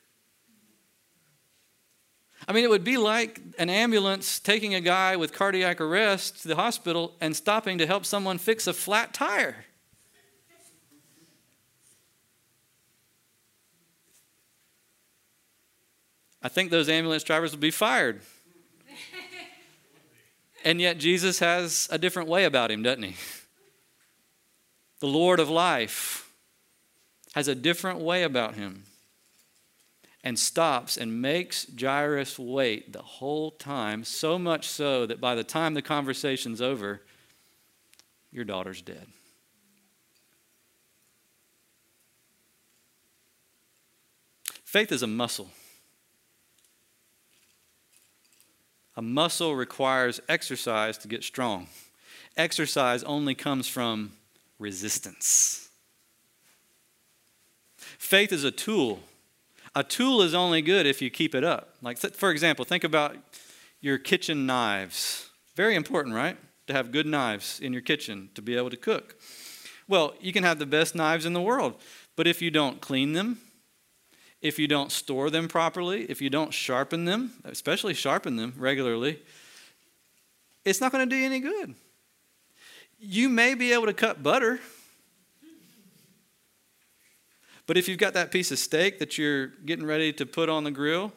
I 2.48 2.54
mean, 2.54 2.64
it 2.64 2.70
would 2.70 2.84
be 2.84 2.98
like 2.98 3.42
an 3.58 3.70
ambulance 3.70 4.40
taking 4.40 4.76
a 4.76 4.82
guy 4.82 5.16
with 5.16 5.34
cardiac 5.34 5.82
arrest 5.82 6.44
to 6.44 6.48
the 6.48 6.56
hospital 6.56 7.14
and 7.20 7.36
stopping 7.36 7.80
to 7.80 7.88
help 7.88 8.06
someone 8.06 8.38
fix 8.38 8.68
a 8.68 8.74
flat 8.74 9.14
tire. 9.14 9.66
I 16.44 16.48
think 16.48 16.70
those 16.70 16.90
ambulance 16.90 17.24
drivers 17.24 17.52
would 17.52 17.60
be 17.60 17.72
fired. 17.72 18.22
And 20.64 20.82
yet, 20.82 20.98
Jesus 20.98 21.38
has 21.40 21.88
a 21.92 22.00
different 22.00 22.28
way 22.28 22.44
about 22.44 22.72
him, 22.72 22.82
doesn't 22.82 23.04
he? 23.04 23.16
The 25.00 25.06
Lord 25.06 25.40
of 25.40 25.48
life 25.48 26.34
has 27.36 27.48
a 27.48 27.54
different 27.54 28.00
way 28.00 28.24
about 28.24 28.56
him 28.56 28.86
and 30.26 30.40
stops 30.40 30.98
and 30.98 31.22
makes 31.22 31.68
Jairus 31.80 32.40
wait 32.40 32.92
the 32.92 33.04
whole 33.04 33.52
time, 33.52 34.04
so 34.04 34.40
much 34.40 34.68
so 34.68 35.06
that 35.06 35.22
by 35.22 35.36
the 35.36 35.44
time 35.44 35.76
the 35.76 35.84
conversation's 35.84 36.62
over, 36.62 37.04
your 38.32 38.44
daughter's 38.44 38.82
dead. 38.82 39.06
Faith 44.64 44.92
is 44.92 45.04
a 45.04 45.08
muscle. 45.08 45.52
A 48.98 49.02
muscle 49.02 49.56
requires 49.56 50.20
exercise 50.28 50.98
to 50.98 51.08
get 51.08 51.24
strong. 51.24 51.68
Exercise 52.36 53.04
only 53.04 53.36
comes 53.36 53.68
from 53.68 54.14
resistance. 54.58 55.70
Faith 57.78 58.34
is 58.34 58.44
a 58.44 58.52
tool 58.52 59.02
a 59.76 59.84
tool 59.84 60.22
is 60.22 60.34
only 60.34 60.62
good 60.62 60.86
if 60.86 61.02
you 61.02 61.10
keep 61.10 61.36
it 61.36 61.44
up. 61.44 61.76
Like, 61.82 61.98
for 61.98 62.32
example, 62.32 62.64
think 62.64 62.84
about 62.84 63.18
your 63.82 63.98
kitchen 63.98 64.46
knives. 64.46 65.30
Very 65.56 65.76
important, 65.76 66.16
right? 66.16 66.38
To 66.68 66.74
have 66.74 66.92
good 66.92 67.06
knives 67.06 67.60
in 67.60 67.74
your 67.74 67.82
kitchen 67.82 68.30
to 68.36 68.42
be 68.42 68.56
able 68.56 68.70
to 68.70 68.78
cook. 68.78 69.20
Well, 69.88 70.16
you 70.20 70.34
can 70.34 70.44
have 70.44 70.58
the 70.58 70.66
best 70.66 70.96
knives 70.96 71.26
in 71.26 71.34
the 71.34 71.42
world, 71.42 71.76
but 72.16 72.26
if 72.26 72.42
you 72.42 72.50
don't 72.50 72.82
clean 72.82 73.14
them, 73.14 73.40
if 74.42 74.58
you 74.58 74.68
don't 74.68 74.92
store 74.92 75.30
them 75.30 75.48
properly, 75.48 76.04
if 76.04 76.22
you 76.22 76.30
don't 76.30 76.54
sharpen 76.54 77.06
them, 77.06 77.34
especially 77.44 77.94
sharpen 77.94 78.36
them 78.36 78.54
regularly, 78.58 79.20
it's 80.64 80.82
not 80.82 80.92
going 80.92 81.08
to 81.08 81.16
do 81.16 81.20
you 81.20 81.26
any 81.26 81.40
good. 81.40 81.76
You 83.00 83.30
may 83.30 83.54
be 83.54 83.74
able 83.74 83.86
to 83.86 83.94
cut 83.94 84.24
butter 84.24 84.60
but 87.68 87.78
if 87.78 87.88
you've 87.88 87.98
got 87.98 88.14
that 88.14 88.32
piece 88.32 88.52
of 88.52 88.60
steak 88.60 89.00
that 89.00 89.18
you're 89.18 89.48
getting 89.66 89.86
ready 89.86 90.14
to 90.14 90.26
put 90.26 90.50
on 90.50 90.64
the 90.64 90.72
grill, 90.72 91.06
and 91.06 91.12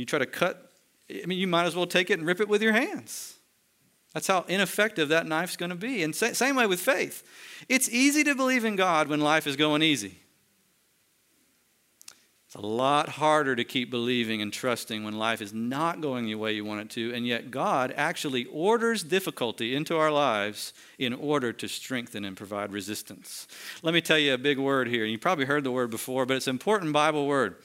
you 0.00 0.04
try 0.04 0.18
to 0.18 0.26
cut, 0.26 0.72
I 1.10 1.26
mean, 1.26 1.38
you 1.38 1.46
might 1.46 1.66
as 1.66 1.76
well 1.76 1.86
take 1.86 2.10
it 2.10 2.18
and 2.18 2.26
rip 2.26 2.40
it 2.40 2.48
with 2.48 2.62
your 2.62 2.72
hands. 2.72 3.34
That's 4.14 4.26
how 4.26 4.44
ineffective 4.48 5.10
that 5.10 5.26
knife's 5.26 5.56
going 5.56 5.70
to 5.70 5.76
be. 5.76 6.02
And 6.02 6.14
same 6.14 6.56
way 6.56 6.66
with 6.66 6.80
faith. 6.80 7.22
It's 7.68 7.88
easy 7.88 8.24
to 8.24 8.34
believe 8.34 8.64
in 8.64 8.74
God 8.74 9.08
when 9.08 9.20
life 9.20 9.46
is 9.46 9.54
going 9.54 9.82
easy. 9.82 10.18
It's 12.48 12.54
a 12.54 12.62
lot 12.62 13.10
harder 13.10 13.54
to 13.54 13.62
keep 13.62 13.90
believing 13.90 14.40
and 14.40 14.50
trusting 14.50 15.04
when 15.04 15.18
life 15.18 15.42
is 15.42 15.52
not 15.52 16.00
going 16.00 16.24
the 16.24 16.34
way 16.36 16.54
you 16.54 16.64
want 16.64 16.80
it 16.80 16.88
to, 16.92 17.12
and 17.12 17.26
yet 17.26 17.50
God 17.50 17.92
actually 17.94 18.46
orders 18.46 19.02
difficulty 19.02 19.74
into 19.74 19.98
our 19.98 20.10
lives 20.10 20.72
in 20.98 21.12
order 21.12 21.52
to 21.52 21.68
strengthen 21.68 22.24
and 22.24 22.38
provide 22.38 22.72
resistance. 22.72 23.48
Let 23.82 23.92
me 23.92 24.00
tell 24.00 24.18
you 24.18 24.32
a 24.32 24.38
big 24.38 24.58
word 24.58 24.88
here. 24.88 25.04
You 25.04 25.18
probably 25.18 25.44
heard 25.44 25.62
the 25.62 25.70
word 25.70 25.90
before, 25.90 26.24
but 26.24 26.38
it's 26.38 26.46
an 26.46 26.54
important 26.54 26.94
Bible 26.94 27.26
word 27.26 27.56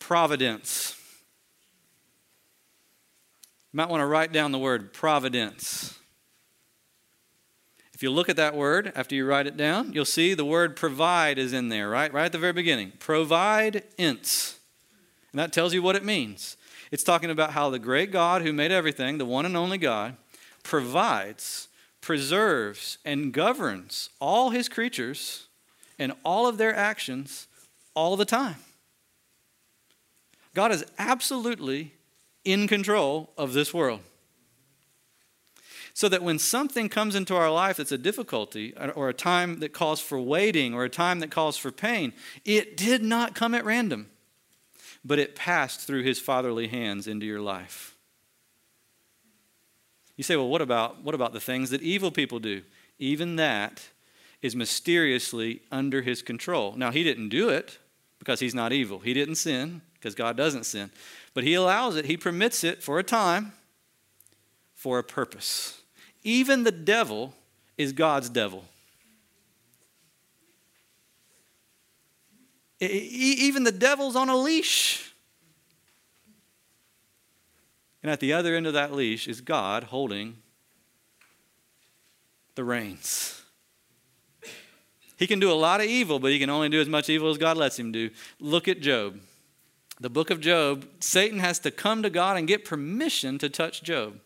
providence. 0.00 0.96
You 3.72 3.76
might 3.76 3.90
want 3.90 4.00
to 4.00 4.06
write 4.06 4.32
down 4.32 4.50
the 4.50 4.58
word 4.58 4.92
providence. 4.92 6.00
If 8.02 8.04
you 8.06 8.10
look 8.10 8.28
at 8.28 8.34
that 8.34 8.56
word 8.56 8.90
after 8.96 9.14
you 9.14 9.24
write 9.24 9.46
it 9.46 9.56
down, 9.56 9.92
you'll 9.92 10.04
see 10.04 10.34
the 10.34 10.44
word 10.44 10.74
provide 10.74 11.38
is 11.38 11.52
in 11.52 11.68
there, 11.68 11.88
right? 11.88 12.12
Right 12.12 12.24
at 12.24 12.32
the 12.32 12.38
very 12.38 12.52
beginning. 12.52 12.94
Provide 12.98 13.84
ints. 13.96 14.56
And 15.30 15.38
that 15.38 15.52
tells 15.52 15.72
you 15.72 15.82
what 15.82 15.94
it 15.94 16.04
means. 16.04 16.56
It's 16.90 17.04
talking 17.04 17.30
about 17.30 17.52
how 17.52 17.70
the 17.70 17.78
great 17.78 18.10
God 18.10 18.42
who 18.42 18.52
made 18.52 18.72
everything, 18.72 19.18
the 19.18 19.24
one 19.24 19.46
and 19.46 19.56
only 19.56 19.78
God, 19.78 20.16
provides, 20.64 21.68
preserves, 22.00 22.98
and 23.04 23.32
governs 23.32 24.10
all 24.18 24.50
his 24.50 24.68
creatures 24.68 25.46
and 25.96 26.12
all 26.24 26.48
of 26.48 26.58
their 26.58 26.74
actions 26.74 27.46
all 27.94 28.16
the 28.16 28.24
time. 28.24 28.56
God 30.54 30.72
is 30.72 30.84
absolutely 30.98 31.94
in 32.44 32.66
control 32.66 33.30
of 33.38 33.52
this 33.52 33.72
world. 33.72 34.00
So 35.94 36.08
that 36.08 36.22
when 36.22 36.38
something 36.38 36.88
comes 36.88 37.14
into 37.14 37.36
our 37.36 37.50
life 37.50 37.76
that's 37.76 37.92
a 37.92 37.98
difficulty 37.98 38.74
or 38.94 39.10
a 39.10 39.14
time 39.14 39.60
that 39.60 39.74
calls 39.74 40.00
for 40.00 40.18
waiting 40.18 40.72
or 40.72 40.84
a 40.84 40.90
time 40.90 41.20
that 41.20 41.30
calls 41.30 41.58
for 41.58 41.70
pain, 41.70 42.14
it 42.44 42.76
did 42.76 43.02
not 43.02 43.34
come 43.34 43.54
at 43.54 43.64
random, 43.64 44.08
but 45.04 45.18
it 45.18 45.36
passed 45.36 45.80
through 45.80 46.02
his 46.02 46.18
fatherly 46.18 46.68
hands 46.68 47.06
into 47.06 47.26
your 47.26 47.40
life. 47.40 47.94
You 50.16 50.24
say, 50.24 50.36
well, 50.36 50.48
what 50.48 50.62
about, 50.62 51.02
what 51.02 51.14
about 51.14 51.32
the 51.32 51.40
things 51.40 51.70
that 51.70 51.82
evil 51.82 52.10
people 52.10 52.38
do? 52.38 52.62
Even 52.98 53.36
that 53.36 53.88
is 54.40 54.56
mysteriously 54.56 55.60
under 55.70 56.02
his 56.02 56.22
control. 56.22 56.74
Now, 56.76 56.90
he 56.90 57.02
didn't 57.02 57.28
do 57.28 57.48
it 57.48 57.78
because 58.18 58.40
he's 58.40 58.54
not 58.54 58.72
evil. 58.72 59.00
He 59.00 59.14
didn't 59.14 59.36
sin 59.36 59.82
because 59.94 60.14
God 60.14 60.36
doesn't 60.36 60.64
sin. 60.64 60.90
But 61.34 61.44
he 61.44 61.54
allows 61.54 61.96
it, 61.96 62.06
he 62.06 62.16
permits 62.16 62.64
it 62.64 62.82
for 62.82 62.98
a 62.98 63.02
time 63.02 63.52
for 64.74 64.98
a 64.98 65.04
purpose. 65.04 65.81
Even 66.24 66.64
the 66.64 66.72
devil 66.72 67.34
is 67.76 67.92
God's 67.92 68.28
devil. 68.28 68.64
Even 72.80 73.64
the 73.64 73.72
devil's 73.72 74.16
on 74.16 74.28
a 74.28 74.36
leash. 74.36 75.12
And 78.02 78.10
at 78.10 78.20
the 78.20 78.32
other 78.32 78.56
end 78.56 78.66
of 78.66 78.72
that 78.72 78.92
leash 78.92 79.28
is 79.28 79.40
God 79.40 79.84
holding 79.84 80.36
the 82.56 82.64
reins. 82.64 83.42
He 85.16 85.28
can 85.28 85.38
do 85.38 85.52
a 85.52 85.54
lot 85.54 85.80
of 85.80 85.86
evil, 85.86 86.18
but 86.18 86.32
he 86.32 86.40
can 86.40 86.50
only 86.50 86.68
do 86.68 86.80
as 86.80 86.88
much 86.88 87.08
evil 87.08 87.30
as 87.30 87.38
God 87.38 87.56
lets 87.56 87.78
him 87.78 87.92
do. 87.92 88.10
Look 88.40 88.66
at 88.66 88.80
Job. 88.80 89.20
The 90.00 90.10
book 90.10 90.30
of 90.30 90.40
Job, 90.40 90.84
Satan 90.98 91.38
has 91.38 91.60
to 91.60 91.70
come 91.70 92.02
to 92.02 92.10
God 92.10 92.36
and 92.36 92.48
get 92.48 92.64
permission 92.64 93.38
to 93.38 93.48
touch 93.48 93.84
Job. 93.84 94.18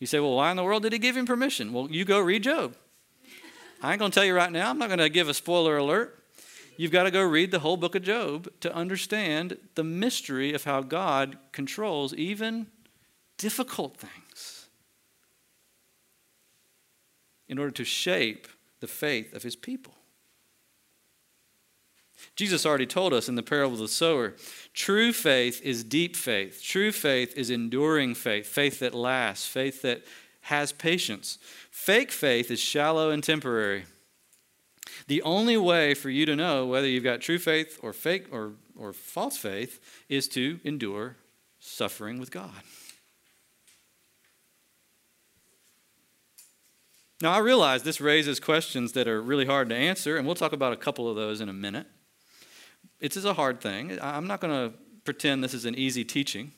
You 0.00 0.06
say, 0.06 0.20
well, 0.20 0.34
why 0.34 0.50
in 0.50 0.56
the 0.56 0.64
world 0.64 0.82
did 0.84 0.92
he 0.92 0.98
give 0.98 1.16
him 1.16 1.26
permission? 1.26 1.72
Well, 1.72 1.88
you 1.90 2.04
go 2.04 2.20
read 2.20 2.44
Job. 2.44 2.76
I 3.82 3.92
ain't 3.92 3.98
going 3.98 4.10
to 4.10 4.14
tell 4.14 4.24
you 4.24 4.34
right 4.34 4.50
now. 4.50 4.70
I'm 4.70 4.78
not 4.78 4.88
going 4.88 4.98
to 4.98 5.08
give 5.08 5.28
a 5.28 5.34
spoiler 5.34 5.76
alert. 5.76 6.22
You've 6.76 6.92
got 6.92 7.04
to 7.04 7.10
go 7.10 7.22
read 7.22 7.50
the 7.50 7.58
whole 7.58 7.76
book 7.76 7.96
of 7.96 8.02
Job 8.02 8.48
to 8.60 8.72
understand 8.72 9.58
the 9.74 9.82
mystery 9.82 10.54
of 10.54 10.64
how 10.64 10.80
God 10.80 11.38
controls 11.50 12.14
even 12.14 12.68
difficult 13.36 13.96
things 13.96 14.68
in 17.48 17.58
order 17.58 17.72
to 17.72 17.84
shape 17.84 18.46
the 18.80 18.86
faith 18.86 19.34
of 19.34 19.42
his 19.42 19.56
people. 19.56 19.94
Jesus 22.36 22.64
already 22.64 22.86
told 22.86 23.12
us 23.12 23.28
in 23.28 23.34
the 23.34 23.42
parable 23.42 23.74
of 23.74 23.80
the 23.80 23.88
sower 23.88 24.34
true 24.74 25.12
faith 25.12 25.60
is 25.62 25.82
deep 25.82 26.14
faith. 26.14 26.62
True 26.62 26.92
faith 26.92 27.36
is 27.36 27.50
enduring 27.50 28.14
faith, 28.14 28.46
faith 28.46 28.78
that 28.80 28.94
lasts, 28.94 29.46
faith 29.46 29.82
that 29.82 30.04
has 30.42 30.72
patience. 30.72 31.38
Fake 31.70 32.10
faith 32.10 32.50
is 32.50 32.60
shallow 32.60 33.10
and 33.10 33.22
temporary. 33.22 33.84
The 35.06 35.22
only 35.22 35.56
way 35.56 35.94
for 35.94 36.10
you 36.10 36.26
to 36.26 36.36
know 36.36 36.66
whether 36.66 36.86
you've 36.86 37.04
got 37.04 37.20
true 37.20 37.38
faith 37.38 37.78
or 37.82 37.92
fake 37.92 38.26
or, 38.30 38.52
or 38.76 38.92
false 38.92 39.36
faith 39.36 39.80
is 40.08 40.28
to 40.28 40.60
endure 40.64 41.16
suffering 41.60 42.18
with 42.18 42.30
God. 42.30 42.62
Now, 47.20 47.32
I 47.32 47.38
realize 47.38 47.82
this 47.82 48.00
raises 48.00 48.38
questions 48.38 48.92
that 48.92 49.08
are 49.08 49.20
really 49.20 49.46
hard 49.46 49.68
to 49.70 49.74
answer, 49.74 50.16
and 50.16 50.26
we'll 50.26 50.36
talk 50.36 50.52
about 50.52 50.72
a 50.72 50.76
couple 50.76 51.10
of 51.10 51.16
those 51.16 51.40
in 51.40 51.48
a 51.48 51.52
minute. 51.52 51.86
It 53.00 53.16
is 53.16 53.24
a 53.24 53.34
hard 53.34 53.60
thing. 53.60 53.98
I'm 54.00 54.26
not 54.26 54.40
going 54.40 54.70
to 54.70 54.76
pretend 55.04 55.42
this 55.42 55.54
is 55.54 55.64
an 55.64 55.74
easy 55.74 56.04
teaching, 56.04 56.52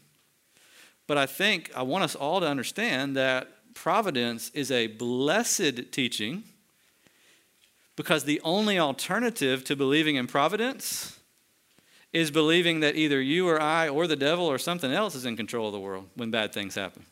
but 1.06 1.18
I 1.18 1.26
think 1.26 1.70
I 1.76 1.82
want 1.82 2.04
us 2.04 2.14
all 2.14 2.40
to 2.40 2.46
understand 2.46 3.16
that 3.16 3.48
providence 3.74 4.50
is 4.54 4.70
a 4.70 4.88
blessed 4.88 5.92
teaching 5.92 6.44
because 7.96 8.24
the 8.24 8.40
only 8.42 8.78
alternative 8.78 9.64
to 9.64 9.76
believing 9.76 10.16
in 10.16 10.26
providence 10.26 11.18
is 12.12 12.30
believing 12.30 12.80
that 12.80 12.96
either 12.96 13.20
you 13.20 13.46
or 13.48 13.60
I 13.60 13.88
or 13.88 14.06
the 14.06 14.16
devil 14.16 14.46
or 14.46 14.58
something 14.58 14.90
else 14.90 15.14
is 15.14 15.24
in 15.24 15.36
control 15.36 15.66
of 15.66 15.72
the 15.72 15.78
world 15.78 16.08
when 16.16 16.30
bad 16.30 16.52
things 16.52 16.74
happen. 16.74 17.04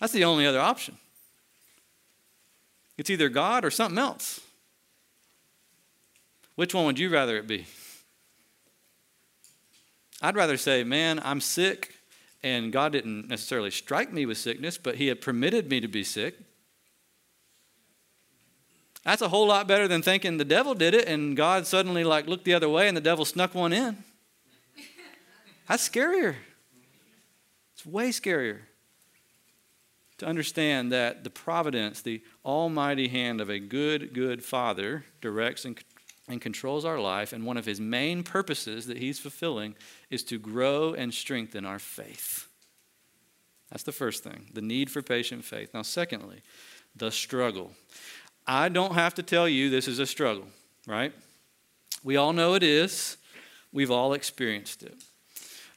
That's 0.00 0.12
the 0.12 0.24
only 0.24 0.46
other 0.46 0.60
option. 0.60 0.96
It's 2.96 3.10
either 3.10 3.28
God 3.28 3.64
or 3.64 3.70
something 3.70 3.98
else. 3.98 4.40
Which 6.54 6.74
one 6.74 6.86
would 6.86 6.98
you 6.98 7.10
rather 7.10 7.36
it 7.36 7.46
be? 7.46 7.66
I'd 10.20 10.36
rather 10.36 10.56
say, 10.56 10.84
man, 10.84 11.20
I'm 11.22 11.40
sick, 11.40 11.94
and 12.42 12.72
God 12.72 12.92
didn't 12.92 13.28
necessarily 13.28 13.70
strike 13.70 14.12
me 14.12 14.26
with 14.26 14.38
sickness, 14.38 14.78
but 14.78 14.96
He 14.96 15.06
had 15.08 15.20
permitted 15.20 15.70
me 15.70 15.80
to 15.80 15.88
be 15.88 16.04
sick. 16.04 16.38
That's 19.04 19.22
a 19.22 19.28
whole 19.28 19.46
lot 19.46 19.68
better 19.68 19.88
than 19.88 20.02
thinking 20.02 20.36
the 20.36 20.44
devil 20.44 20.74
did 20.74 20.92
it 20.92 21.08
and 21.08 21.36
God 21.36 21.66
suddenly 21.66 22.04
like 22.04 22.26
looked 22.26 22.44
the 22.44 22.54
other 22.54 22.68
way 22.68 22.88
and 22.88 22.96
the 22.96 23.00
devil 23.00 23.24
snuck 23.24 23.54
one 23.54 23.72
in. 23.72 23.96
That's 25.68 25.88
scarier. 25.88 26.34
It's 27.74 27.86
way 27.86 28.10
scarier 28.10 28.58
to 30.18 30.26
understand 30.26 30.90
that 30.92 31.24
the 31.24 31.30
providence, 31.30 32.02
the 32.02 32.22
almighty 32.44 33.08
hand 33.08 33.40
of 33.40 33.48
a 33.48 33.58
good, 33.58 34.12
good 34.12 34.44
Father 34.44 35.04
directs 35.20 35.64
and, 35.64 35.78
and 36.28 36.40
controls 36.40 36.84
our 36.84 37.00
life, 37.00 37.32
and 37.32 37.44
one 37.44 37.56
of 37.56 37.64
his 37.64 37.80
main 37.80 38.22
purposes 38.22 38.86
that 38.86 38.98
he's 38.98 39.18
fulfilling 39.18 39.74
is 40.10 40.22
to 40.24 40.38
grow 40.38 40.94
and 40.94 41.12
strengthen 41.12 41.64
our 41.64 41.78
faith. 41.78 42.48
That's 43.70 43.82
the 43.82 43.92
first 43.92 44.22
thing, 44.22 44.46
the 44.52 44.62
need 44.62 44.90
for 44.90 45.02
patient 45.02 45.44
faith. 45.44 45.74
Now, 45.74 45.82
secondly, 45.82 46.42
the 46.96 47.10
struggle. 47.10 47.72
I 48.46 48.68
don't 48.68 48.94
have 48.94 49.14
to 49.14 49.22
tell 49.22 49.48
you 49.48 49.68
this 49.68 49.88
is 49.88 49.98
a 49.98 50.06
struggle, 50.06 50.46
right? 50.86 51.12
We 52.02 52.16
all 52.16 52.32
know 52.32 52.54
it 52.54 52.62
is. 52.62 53.16
We've 53.72 53.90
all 53.90 54.14
experienced 54.14 54.82
it. 54.82 54.94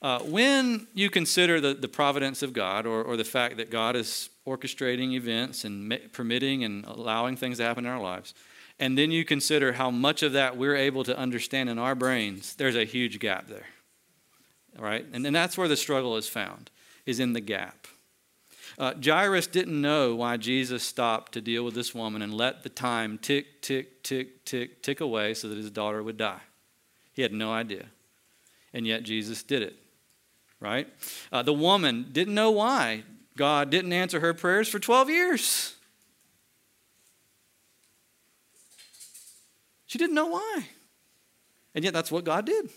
Uh, 0.01 0.19
when 0.19 0.87
you 0.93 1.09
consider 1.09 1.61
the, 1.61 1.73
the 1.73 1.87
providence 1.87 2.41
of 2.41 2.53
God 2.53 2.85
or, 2.85 3.03
or 3.03 3.17
the 3.17 3.23
fact 3.23 3.57
that 3.57 3.69
God 3.69 3.95
is 3.95 4.29
orchestrating 4.47 5.11
events 5.11 5.63
and 5.63 5.89
ma- 5.89 5.97
permitting 6.11 6.63
and 6.63 6.85
allowing 6.85 7.35
things 7.35 7.57
to 7.57 7.63
happen 7.63 7.85
in 7.85 7.91
our 7.91 8.01
lives, 8.01 8.33
and 8.81 8.97
then 8.97 9.11
you 9.11 9.23
consider 9.23 9.73
how 9.73 9.89
much 9.89 10.23
of 10.23 10.33
that 10.33 10.57
we're 10.57 10.75
able 10.75 11.05
to 11.05 11.17
understand 11.17 11.69
in 11.69 11.79
our 11.79 11.95
brains, 11.95 12.55
there's 12.55 12.75
a 12.75 12.83
huge 12.83 13.19
gap 13.19 13.47
there. 13.47 13.67
Right? 14.77 15.05
And, 15.13 15.25
and 15.25 15.35
that's 15.35 15.57
where 15.57 15.69
the 15.69 15.77
struggle 15.77 16.17
is 16.17 16.27
found, 16.27 16.69
is 17.05 17.19
in 17.19 17.31
the 17.31 17.41
gap. 17.41 17.87
Uh, 18.77 18.93
Jairus 19.01 19.47
didn't 19.47 19.79
know 19.79 20.15
why 20.15 20.35
Jesus 20.35 20.83
stopped 20.83 21.31
to 21.33 21.41
deal 21.41 21.63
with 21.63 21.75
this 21.75 21.95
woman 21.95 22.21
and 22.21 22.33
let 22.33 22.63
the 22.63 22.69
time 22.69 23.17
tick, 23.17 23.61
tick, 23.61 24.03
tick, 24.03 24.43
tick, 24.43 24.81
tick 24.81 24.99
away 24.99 25.33
so 25.33 25.47
that 25.47 25.57
his 25.57 25.71
daughter 25.71 26.03
would 26.03 26.17
die. 26.17 26.41
He 27.13 27.21
had 27.21 27.33
no 27.33 27.51
idea. 27.51 27.85
And 28.73 28.87
yet 28.87 29.03
Jesus 29.03 29.43
did 29.43 29.61
it 29.61 29.75
right? 30.61 30.87
Uh, 31.31 31.41
the 31.41 31.53
woman 31.53 32.07
didn't 32.13 32.35
know 32.35 32.51
why 32.51 33.03
God 33.35 33.69
didn't 33.69 33.91
answer 33.91 34.21
her 34.21 34.33
prayers 34.33 34.69
for 34.69 34.79
12 34.79 35.09
years. 35.09 35.75
She 39.91 39.97
didn't 39.97 40.15
know 40.15 40.27
why. 40.27 40.63
And 41.75 41.83
yet, 41.83 41.93
that's 41.93 42.13
what 42.13 42.23
God 42.23 42.45
did. 42.45 42.69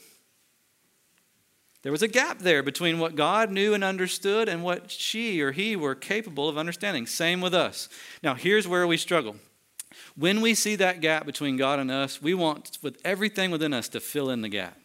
There 1.82 1.92
was 1.92 2.02
a 2.02 2.08
gap 2.08 2.40
there 2.40 2.60
between 2.60 2.98
what 2.98 3.14
God 3.14 3.52
knew 3.52 3.72
and 3.72 3.84
understood 3.84 4.48
and 4.48 4.64
what 4.64 4.90
she 4.90 5.40
or 5.40 5.52
he 5.52 5.76
were 5.76 5.94
capable 5.94 6.48
of 6.48 6.58
understanding. 6.58 7.06
Same 7.06 7.40
with 7.40 7.54
us. 7.54 7.88
Now, 8.24 8.34
here's 8.34 8.66
where 8.66 8.84
we 8.84 8.96
struggle. 8.96 9.36
When 10.16 10.40
we 10.40 10.54
see 10.56 10.74
that 10.74 11.00
gap 11.00 11.24
between 11.24 11.56
God 11.56 11.78
and 11.78 11.88
us, 11.88 12.20
we 12.20 12.34
want, 12.34 12.78
with 12.82 13.00
everything 13.04 13.52
within 13.52 13.72
us, 13.72 13.88
to 13.90 14.00
fill 14.00 14.28
in 14.28 14.40
the 14.40 14.48
gap. 14.48 14.76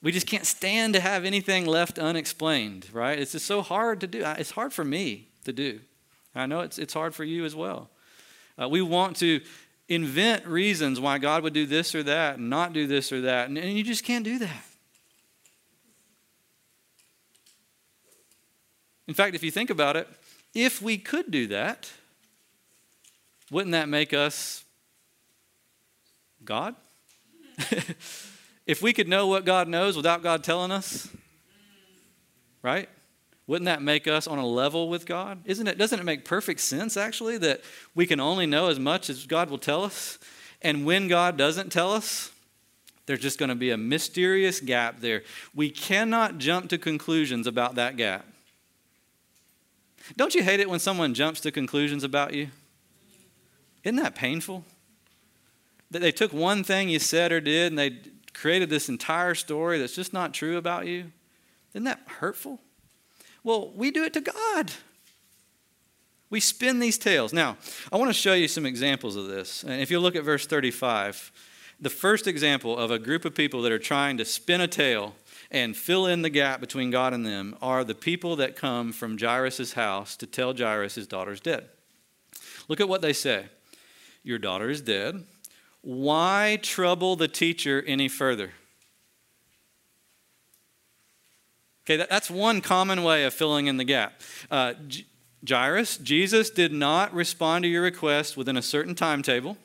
We 0.00 0.12
just 0.12 0.28
can't 0.28 0.46
stand 0.46 0.94
to 0.94 1.00
have 1.00 1.24
anything 1.24 1.66
left 1.66 1.98
unexplained, 1.98 2.86
right? 2.92 3.18
It's 3.18 3.32
just 3.32 3.46
so 3.46 3.62
hard 3.62 4.00
to 4.02 4.06
do. 4.06 4.22
It's 4.38 4.52
hard 4.52 4.72
for 4.72 4.84
me 4.84 5.26
to 5.44 5.52
do. 5.52 5.80
I 6.36 6.46
know 6.46 6.60
it's, 6.60 6.78
it's 6.78 6.94
hard 6.94 7.16
for 7.16 7.24
you 7.24 7.44
as 7.44 7.56
well. 7.56 7.90
Uh, 8.60 8.68
we 8.68 8.82
want 8.82 9.16
to 9.16 9.40
invent 9.88 10.46
reasons 10.46 10.98
why 10.98 11.18
God 11.18 11.42
would 11.42 11.52
do 11.52 11.66
this 11.66 11.94
or 11.94 12.02
that 12.02 12.38
and 12.38 12.50
not 12.50 12.72
do 12.72 12.86
this 12.86 13.12
or 13.12 13.20
that, 13.22 13.48
and, 13.48 13.56
and 13.58 13.76
you 13.76 13.84
just 13.84 14.04
can't 14.04 14.24
do 14.24 14.38
that. 14.38 14.64
In 19.06 19.14
fact, 19.14 19.36
if 19.36 19.44
you 19.44 19.50
think 19.50 19.70
about 19.70 19.96
it, 19.96 20.08
if 20.54 20.82
we 20.82 20.98
could 20.98 21.30
do 21.30 21.46
that, 21.48 21.90
wouldn't 23.50 23.72
that 23.72 23.88
make 23.88 24.12
us 24.12 24.64
God? 26.44 26.74
If 28.66 28.82
we 28.82 28.92
could 28.92 29.08
know 29.08 29.28
what 29.28 29.44
God 29.44 29.68
knows 29.68 29.96
without 29.96 30.24
God 30.24 30.42
telling 30.42 30.72
us, 30.72 31.08
right? 32.62 32.88
Wouldn't 33.46 33.66
that 33.66 33.80
make 33.80 34.08
us 34.08 34.26
on 34.26 34.38
a 34.38 34.46
level 34.46 34.88
with 34.88 35.06
God? 35.06 35.40
Isn't 35.44 35.68
it 35.68 35.78
doesn't 35.78 36.00
it 36.00 36.04
make 36.04 36.24
perfect 36.24 36.60
sense 36.60 36.96
actually 36.96 37.38
that 37.38 37.60
we 37.94 38.06
can 38.06 38.18
only 38.18 38.46
know 38.46 38.68
as 38.68 38.78
much 38.78 39.08
as 39.08 39.24
God 39.26 39.50
will 39.50 39.58
tell 39.58 39.84
us? 39.84 40.18
And 40.62 40.84
when 40.84 41.06
God 41.06 41.36
doesn't 41.36 41.70
tell 41.70 41.92
us, 41.92 42.32
there's 43.06 43.20
just 43.20 43.38
going 43.38 43.50
to 43.50 43.54
be 43.54 43.70
a 43.70 43.76
mysterious 43.76 44.58
gap 44.58 44.98
there. 44.98 45.22
We 45.54 45.70
cannot 45.70 46.38
jump 46.38 46.68
to 46.70 46.78
conclusions 46.78 47.46
about 47.46 47.76
that 47.76 47.96
gap. 47.96 48.26
Don't 50.16 50.34
you 50.34 50.42
hate 50.42 50.60
it 50.60 50.68
when 50.68 50.80
someone 50.80 51.14
jumps 51.14 51.40
to 51.42 51.52
conclusions 51.52 52.02
about 52.02 52.34
you? 52.34 52.48
Isn't 53.84 53.96
that 53.96 54.16
painful? 54.16 54.64
That 55.92 56.00
they 56.00 56.10
took 56.10 56.32
one 56.32 56.64
thing 56.64 56.88
you 56.88 56.98
said 56.98 57.30
or 57.30 57.40
did 57.40 57.70
and 57.70 57.78
they 57.78 57.98
created 58.34 58.70
this 58.70 58.88
entire 58.88 59.36
story 59.36 59.78
that's 59.78 59.94
just 59.94 60.12
not 60.12 60.34
true 60.34 60.56
about 60.56 60.86
you? 60.86 61.12
Isn't 61.72 61.84
that 61.84 62.00
hurtful? 62.06 62.60
Well, 63.46 63.70
we 63.76 63.92
do 63.92 64.02
it 64.02 64.12
to 64.14 64.20
God. 64.20 64.72
We 66.30 66.40
spin 66.40 66.80
these 66.80 66.98
tales. 66.98 67.32
Now, 67.32 67.56
I 67.92 67.96
want 67.96 68.08
to 68.08 68.12
show 68.12 68.34
you 68.34 68.48
some 68.48 68.66
examples 68.66 69.14
of 69.14 69.28
this. 69.28 69.62
And 69.62 69.80
if 69.80 69.88
you 69.88 70.00
look 70.00 70.16
at 70.16 70.24
verse 70.24 70.48
35, 70.48 71.30
the 71.80 71.88
first 71.88 72.26
example 72.26 72.76
of 72.76 72.90
a 72.90 72.98
group 72.98 73.24
of 73.24 73.36
people 73.36 73.62
that 73.62 73.70
are 73.70 73.78
trying 73.78 74.16
to 74.16 74.24
spin 74.24 74.60
a 74.60 74.66
tale 74.66 75.14
and 75.52 75.76
fill 75.76 76.06
in 76.06 76.22
the 76.22 76.28
gap 76.28 76.58
between 76.58 76.90
God 76.90 77.14
and 77.14 77.24
them 77.24 77.56
are 77.62 77.84
the 77.84 77.94
people 77.94 78.34
that 78.34 78.56
come 78.56 78.92
from 78.92 79.16
Jairus' 79.16 79.74
house 79.74 80.16
to 80.16 80.26
tell 80.26 80.52
Jairus 80.52 80.96
his 80.96 81.06
daughter's 81.06 81.38
dead. 81.38 81.68
Look 82.66 82.80
at 82.80 82.88
what 82.88 83.00
they 83.00 83.12
say 83.12 83.44
Your 84.24 84.40
daughter 84.40 84.70
is 84.70 84.80
dead. 84.80 85.22
Why 85.82 86.58
trouble 86.62 87.14
the 87.14 87.28
teacher 87.28 87.80
any 87.86 88.08
further? 88.08 88.54
Okay, 91.86 91.96
that, 91.98 92.10
that's 92.10 92.28
one 92.28 92.60
common 92.60 93.04
way 93.04 93.24
of 93.24 93.32
filling 93.32 93.68
in 93.68 93.76
the 93.76 93.84
gap. 93.84 94.20
Uh, 94.50 94.74
J- 94.88 95.06
Jairus, 95.48 95.98
Jesus 95.98 96.50
did 96.50 96.72
not 96.72 97.14
respond 97.14 97.62
to 97.62 97.68
your 97.68 97.82
request 97.82 98.36
within 98.36 98.56
a 98.56 98.62
certain 98.62 98.96
timetable. 98.96 99.56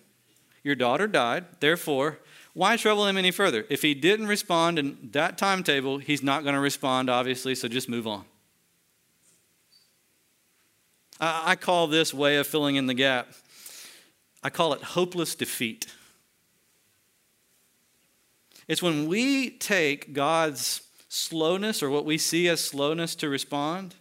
Your 0.64 0.76
daughter 0.76 1.08
died, 1.08 1.46
therefore, 1.62 2.20
why 2.54 2.78
trouble 2.78 3.08
him 3.08 3.18
any 3.18 3.32
further? 3.32 3.66
If 3.70 3.82
he 3.82 3.96
didn't 3.96 4.28
respond 4.28 4.78
in 4.78 5.10
that 5.14 5.40
timetable, 5.40 5.98
he's 5.98 6.22
not 6.22 6.44
going 6.44 6.54
to 6.54 6.62
respond, 6.62 7.10
obviously, 7.10 7.56
so 7.56 7.68
just 7.68 7.90
move 7.90 8.06
on. 8.06 8.26
I, 11.20 11.52
I 11.52 11.56
call 11.56 11.88
this 11.88 12.14
way 12.14 12.38
of 12.38 12.46
filling 12.46 12.76
in 12.76 12.86
the 12.86 12.94
gap, 12.94 13.34
I 14.44 14.52
call 14.52 14.74
it 14.74 14.84
hopeless 14.84 15.34
defeat. 15.34 15.88
It's 18.68 18.84
when 18.84 19.08
we 19.08 19.50
take 19.50 20.14
God's 20.14 20.82
slowness 21.14 21.84
or 21.84 21.90
what 21.90 22.06
we 22.06 22.18
see 22.18 22.48
as 22.48 22.64
slowness 22.64 23.16
to 23.16 23.28
respond 23.28 23.96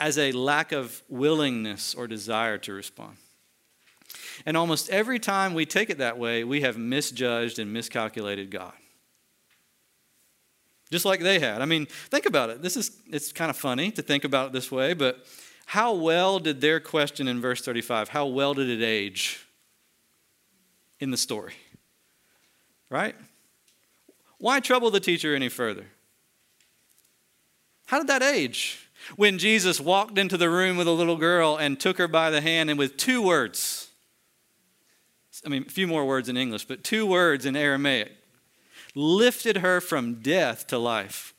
as 0.00 0.16
a 0.16 0.32
lack 0.32 0.72
of 0.72 1.02
willingness 1.06 1.94
or 1.94 2.06
desire 2.06 2.56
to 2.56 2.72
respond. 2.72 3.18
And 4.46 4.56
almost 4.56 4.88
every 4.88 5.18
time 5.18 5.52
we 5.52 5.66
take 5.66 5.90
it 5.90 5.98
that 5.98 6.18
way, 6.18 6.44
we 6.44 6.62
have 6.62 6.78
misjudged 6.78 7.58
and 7.58 7.74
miscalculated 7.74 8.50
God. 8.50 8.72
Just 10.90 11.04
like 11.04 11.20
they 11.20 11.40
had. 11.40 11.60
I 11.60 11.66
mean, 11.66 11.84
think 11.86 12.24
about 12.24 12.48
it. 12.48 12.62
This 12.62 12.78
is 12.78 12.90
it's 13.10 13.32
kind 13.32 13.50
of 13.50 13.58
funny 13.58 13.90
to 13.90 14.00
think 14.00 14.24
about 14.24 14.46
it 14.46 14.52
this 14.54 14.72
way, 14.72 14.94
but 14.94 15.26
how 15.66 15.92
well 15.92 16.38
did 16.38 16.62
their 16.62 16.80
question 16.80 17.28
in 17.28 17.38
verse 17.38 17.60
35, 17.60 18.08
how 18.08 18.26
well 18.26 18.54
did 18.54 18.70
it 18.70 18.82
age 18.82 19.46
in 21.00 21.10
the 21.10 21.18
story? 21.18 21.54
Right? 22.88 23.14
Why 24.38 24.60
trouble 24.60 24.90
the 24.90 25.00
teacher 25.00 25.34
any 25.34 25.50
further? 25.50 25.86
How 27.86 27.98
did 27.98 28.08
that 28.08 28.22
age? 28.22 28.88
When 29.16 29.38
Jesus 29.38 29.80
walked 29.80 30.18
into 30.18 30.36
the 30.36 30.50
room 30.50 30.76
with 30.76 30.88
a 30.88 30.92
little 30.92 31.16
girl 31.16 31.56
and 31.56 31.78
took 31.78 31.98
her 31.98 32.08
by 32.08 32.30
the 32.30 32.40
hand 32.40 32.70
and 32.70 32.78
with 32.78 32.96
two 32.96 33.22
words, 33.22 33.88
I 35.44 35.48
mean, 35.48 35.64
a 35.66 35.70
few 35.70 35.86
more 35.86 36.04
words 36.04 36.28
in 36.28 36.36
English, 36.36 36.64
but 36.64 36.82
two 36.82 37.06
words 37.06 37.46
in 37.46 37.56
Aramaic, 37.56 38.12
lifted 38.94 39.58
her 39.58 39.80
from 39.80 40.16
death 40.16 40.66
to 40.68 40.78
life. 40.78 41.34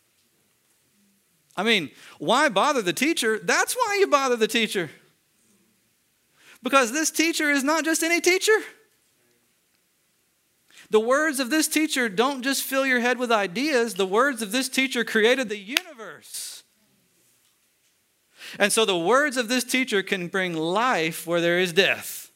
I 1.58 1.64
mean, 1.64 1.90
why 2.20 2.50
bother 2.50 2.82
the 2.82 2.94
teacher? 2.94 3.40
That's 3.40 3.74
why 3.74 3.98
you 4.00 4.08
bother 4.08 4.36
the 4.36 4.48
teacher. 4.48 4.92
Because 6.64 6.92
this 6.92 7.12
teacher 7.12 7.50
is 7.50 7.64
not 7.64 7.84
just 7.84 8.04
any 8.04 8.22
teacher. 8.22 8.58
The 10.90 11.00
words 11.00 11.40
of 11.40 11.50
this 11.50 11.68
teacher 11.68 12.08
don't 12.08 12.44
just 12.44 12.64
fill 12.64 12.86
your 12.86 13.00
head 13.00 13.18
with 13.18 13.32
ideas, 13.32 13.96
the 13.96 14.06
words 14.06 14.42
of 14.42 14.52
this 14.52 14.70
teacher 14.70 15.04
created 15.04 15.50
the 15.50 15.58
universe. 15.58 16.64
And 18.58 18.72
so 18.72 18.86
the 18.86 18.98
words 18.98 19.36
of 19.36 19.50
this 19.50 19.64
teacher 19.64 20.02
can 20.02 20.28
bring 20.28 20.56
life 20.56 21.28
where 21.28 21.42
there 21.42 21.60
is 21.60 21.74
death. 21.74 22.32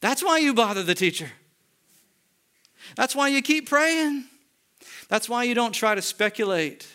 That's 0.00 0.22
why 0.22 0.38
you 0.38 0.54
bother 0.54 0.82
the 0.82 0.94
teacher. 0.94 1.32
That's 2.96 3.14
why 3.14 3.28
you 3.28 3.42
keep 3.42 3.68
praying. 3.68 4.24
That's 5.08 5.28
why 5.28 5.44
you 5.44 5.54
don't 5.54 5.72
try 5.72 5.94
to 5.94 6.02
speculate 6.02 6.86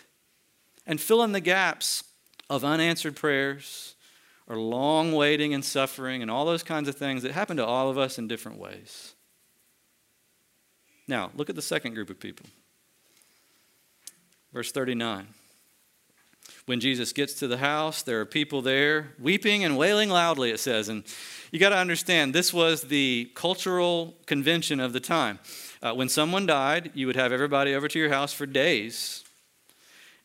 and 0.88 1.00
fill 1.00 1.24
in 1.24 1.32
the 1.32 1.42
gaps 1.42 2.04
of 2.50 2.66
unanswered 2.66 3.16
prayers 3.16 3.96
or 4.48 4.58
long 4.58 5.14
waiting 5.14 5.54
and 5.54 5.64
suffering 5.64 6.22
and 6.22 6.32
all 6.32 6.46
those 6.46 6.64
kinds 6.64 6.90
of 6.90 6.96
things 6.96 7.24
that 7.24 7.32
happen 7.32 7.58
to 7.58 7.66
all 7.66 7.90
of 7.90 7.98
us 7.98 8.18
in 8.18 8.28
different 8.28 8.58
ways. 8.58 9.14
Now, 11.12 11.30
look 11.36 11.50
at 11.50 11.58
the 11.58 11.62
second 11.62 11.94
group 11.94 12.10
of 12.10 12.22
people. 12.22 12.46
Verse 14.54 14.72
39. 14.72 15.28
When 16.68 16.80
Jesus 16.80 17.12
gets 17.12 17.34
to 17.34 17.50
the 17.50 17.58
house, 17.58 18.02
there 18.02 18.22
are 18.22 18.26
people 18.26 18.62
there 18.62 19.10
weeping 19.20 19.66
and 19.66 19.78
wailing 19.78 20.10
loudly, 20.10 20.52
it 20.52 20.62
says. 20.62 20.88
And 20.88 21.04
you 21.52 21.60
got 21.60 21.72
to 21.72 21.78
understand, 21.78 22.34
this 22.34 22.54
was 22.54 22.84
the 22.84 23.30
cultural 23.36 24.16
convention 24.26 24.80
of 24.80 24.94
the 24.94 25.02
time. 25.02 25.40
Uh, 25.84 25.94
when 25.94 26.08
someone 26.08 26.46
died, 26.46 26.92
you 26.94 27.08
would 27.08 27.18
have 27.18 27.34
everybody 27.34 27.76
over 27.76 27.90
to 27.90 28.00
your 28.00 28.08
house 28.08 28.32
for 28.32 28.46
days. 28.46 29.26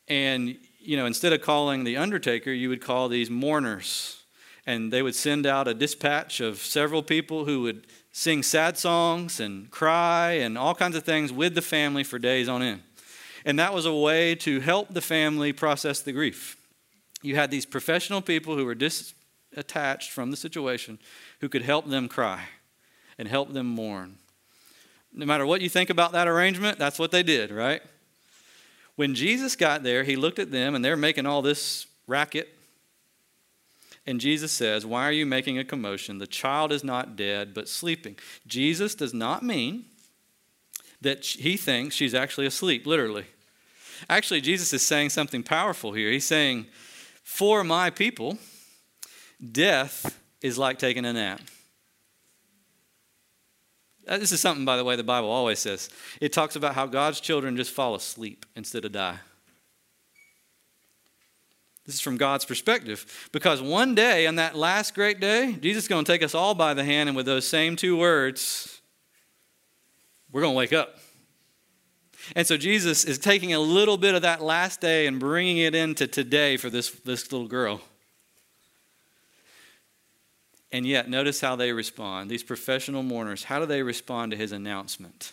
And, 0.07 0.57
you 0.79 0.96
know, 0.96 1.07
instead 1.07 1.33
of 1.33 1.40
calling 1.40 1.83
the 1.83 1.96
undertaker, 1.96 2.53
you 2.53 2.68
would 2.68 2.81
call 2.81 3.09
these 3.09 3.29
mourners. 3.29 4.22
And 4.66 4.92
they 4.92 5.03
would 5.03 5.16
send 5.16 5.46
out 5.46 5.66
a 5.66 5.75
dispatch 5.75 6.38
of 6.38 6.59
several 6.59 7.03
people 7.03 7.44
who 7.44 7.62
would 7.62 7.88
sing 8.18 8.42
sad 8.42 8.79
songs 8.79 9.40
and 9.40 9.70
cry 9.70 10.31
and 10.31 10.57
all 10.57 10.74
kinds 10.74 10.96
of 10.96 11.05
things 11.05 11.31
with 11.31 11.55
the 11.55 11.61
family 11.61 12.02
for 12.02 12.18
days 12.18 12.48
on 12.48 12.62
end. 12.62 12.81
And 13.44 13.59
that 13.59 13.74
was 13.74 13.85
a 13.85 13.92
way 13.92 14.35
to 14.37 14.61
help 14.61 14.88
the 14.94 15.02
family 15.02 15.52
process 15.52 16.00
the 16.00 16.12
grief. 16.12 16.57
You 17.20 17.35
had 17.35 17.50
these 17.50 17.66
professional 17.66 18.22
people 18.22 18.57
who 18.57 18.64
were 18.64 18.74
disattached 18.74 20.09
from 20.09 20.31
the 20.31 20.37
situation 20.38 20.98
who 21.42 21.50
could 21.50 21.61
help 21.61 21.90
them 21.90 22.09
cry 22.09 22.44
and 23.18 23.29
help 23.29 23.52
them 23.52 23.66
mourn. 23.66 24.16
No 25.12 25.26
matter 25.26 25.44
what 25.44 25.61
you 25.61 25.68
think 25.68 25.90
about 25.90 26.12
that 26.12 26.26
arrangement, 26.26 26.79
that's 26.79 26.98
what 26.98 27.11
they 27.11 27.22
did, 27.22 27.50
right? 27.50 27.83
When 28.94 29.14
Jesus 29.14 29.57
got 29.57 29.83
there, 29.83 30.05
he 30.05 30.16
looked 30.16 30.38
at 30.38 30.50
them 30.50 30.74
and 30.74 30.83
they're 30.83 30.96
making 30.96 31.26
all 31.26 31.42
this 31.42 31.87
racket 32.07 32.56
and 34.07 34.21
Jesus 34.21 34.53
says, 34.53 34.87
Why 34.87 35.05
are 35.05 35.12
you 35.12 35.27
making 35.27 35.59
a 35.59 35.64
commotion? 35.64 36.19
The 36.19 36.27
child 36.27 36.73
is 36.73 36.85
not 36.85 37.16
dead, 37.16 37.53
but 37.53 37.69
sleeping. 37.69 38.16
Jesus 38.47 38.95
does 38.95 39.12
not 39.12 39.42
mean 39.42 39.87
that 41.01 41.25
he 41.25 41.57
thinks 41.57 41.95
she's 41.95 42.14
actually 42.14 42.47
asleep, 42.47 42.87
literally. 42.87 43.27
Actually, 44.09 44.40
Jesus 44.40 44.73
is 44.73 44.87
saying 44.87 45.11
something 45.11 45.42
powerful 45.42 45.92
here. 45.92 46.11
He's 46.11 46.27
saying, 46.27 46.66
For 47.23 47.64
my 47.64 47.90
people, 47.90 48.38
death 49.53 50.21
is 50.40 50.59
like 50.59 50.79
taking 50.79 51.05
a 51.05 51.12
nap. 51.12 51.40
Uh, 54.07 54.19
this 54.19 54.31
is 54.31 54.40
something, 54.40 54.64
by 54.64 54.77
the 54.77 54.85
way, 54.85 54.95
the 54.95 55.03
Bible 55.03 55.31
always 55.31 55.59
says. 55.59 55.90
It 56.21 56.33
talks 56.33 56.55
about 56.55 56.77
how 56.77 56.87
God's 56.87 57.19
children 57.19 57.57
just 57.57 57.73
fall 57.73 57.97
asleep 57.97 58.47
instead 58.55 58.85
of 58.85 58.92
die. 58.92 59.19
This 61.87 61.94
is 61.96 62.01
from 62.01 62.16
God's 62.16 62.44
perspective. 62.44 63.29
Because 63.33 63.62
one 63.62 63.94
day, 63.94 64.27
on 64.27 64.37
that 64.37 64.57
last 64.57 64.94
great 64.94 65.20
day, 65.20 65.57
Jesus 65.61 65.85
is 65.85 65.88
going 65.88 66.05
to 66.05 66.12
take 66.12 66.22
us 66.22 66.35
all 66.35 66.55
by 66.55 66.75
the 66.75 66.85
hand, 66.85 67.09
and 67.09 67.16
with 67.16 67.27
those 67.27 67.46
same 67.46 67.77
two 67.77 67.96
words, 67.96 68.81
we're 70.33 70.40
going 70.40 70.55
to 70.55 70.59
wake 70.59 70.72
up. 70.72 70.99
And 72.35 72.44
so 72.44 72.57
Jesus 72.57 73.05
is 73.05 73.18
taking 73.18 73.55
a 73.55 73.61
little 73.61 73.96
bit 73.96 74.16
of 74.16 74.22
that 74.22 74.42
last 74.42 74.81
day 74.81 75.07
and 75.07 75.20
bringing 75.20 75.59
it 75.59 75.77
into 75.77 76.09
today 76.09 76.57
for 76.57 76.70
this, 76.70 76.90
this 76.90 77.31
little 77.31 77.46
girl. 77.46 77.81
And 80.72 80.85
yet, 80.85 81.09
notice 81.09 81.40
how 81.40 81.55
they 81.55 81.72
respond. 81.72 82.29
These 82.29 82.42
professional 82.42 83.05
mourners, 83.05 83.44
how 83.44 83.61
do 83.61 83.66
they 83.66 83.85
respond 83.85 84.33
to 84.33 84.37
his 84.37 84.51
announcement? 84.51 85.33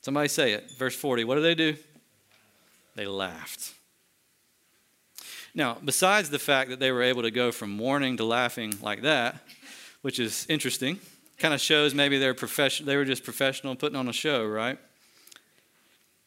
Somebody 0.00 0.28
say 0.28 0.52
it. 0.52 0.70
Verse 0.78 0.96
40. 0.96 1.24
What 1.24 1.34
do 1.34 1.42
they 1.42 1.54
do? 1.54 1.76
They 2.96 3.06
laughed. 3.06 3.74
Now, 5.58 5.76
besides 5.84 6.30
the 6.30 6.38
fact 6.38 6.70
that 6.70 6.78
they 6.78 6.92
were 6.92 7.02
able 7.02 7.22
to 7.22 7.32
go 7.32 7.50
from 7.50 7.70
mourning 7.70 8.16
to 8.18 8.24
laughing 8.24 8.74
like 8.80 9.02
that, 9.02 9.40
which 10.02 10.20
is 10.20 10.46
interesting, 10.48 11.00
kind 11.36 11.52
of 11.52 11.60
shows 11.60 11.94
maybe 11.94 12.16
they're 12.16 12.32
profession- 12.32 12.86
they 12.86 12.96
were 12.96 13.04
just 13.04 13.24
professional 13.24 13.74
putting 13.74 13.96
on 13.96 14.06
a 14.08 14.12
show, 14.12 14.46
right? 14.46 14.78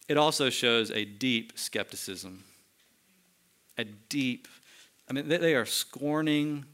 It 0.10 0.18
also 0.18 0.50
shows 0.50 0.92
a 0.92 1.06
deep 1.06 1.54
skepticism. 1.56 2.44
A 3.78 3.86
deep, 3.86 4.50
I 5.10 5.14
mean, 5.14 5.30
they 5.30 5.56
are 5.56 5.66
scorning 5.66 6.66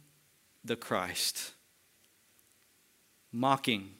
the 0.65 0.75
Christ, 0.75 1.51
mocking. 3.31 3.93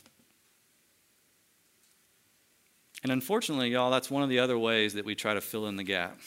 And 3.04 3.12
unfortunately, 3.12 3.70
y'all, 3.70 3.91
that's 3.91 4.10
one 4.10 4.24
of 4.24 4.30
the 4.30 4.39
other 4.39 4.58
ways 4.58 4.96
that 4.96 5.06
we 5.06 5.13
try 5.13 5.36
to 5.36 5.41
fill 5.41 5.67
in 5.67 5.76
the 5.76 5.84
gap. 5.84 6.17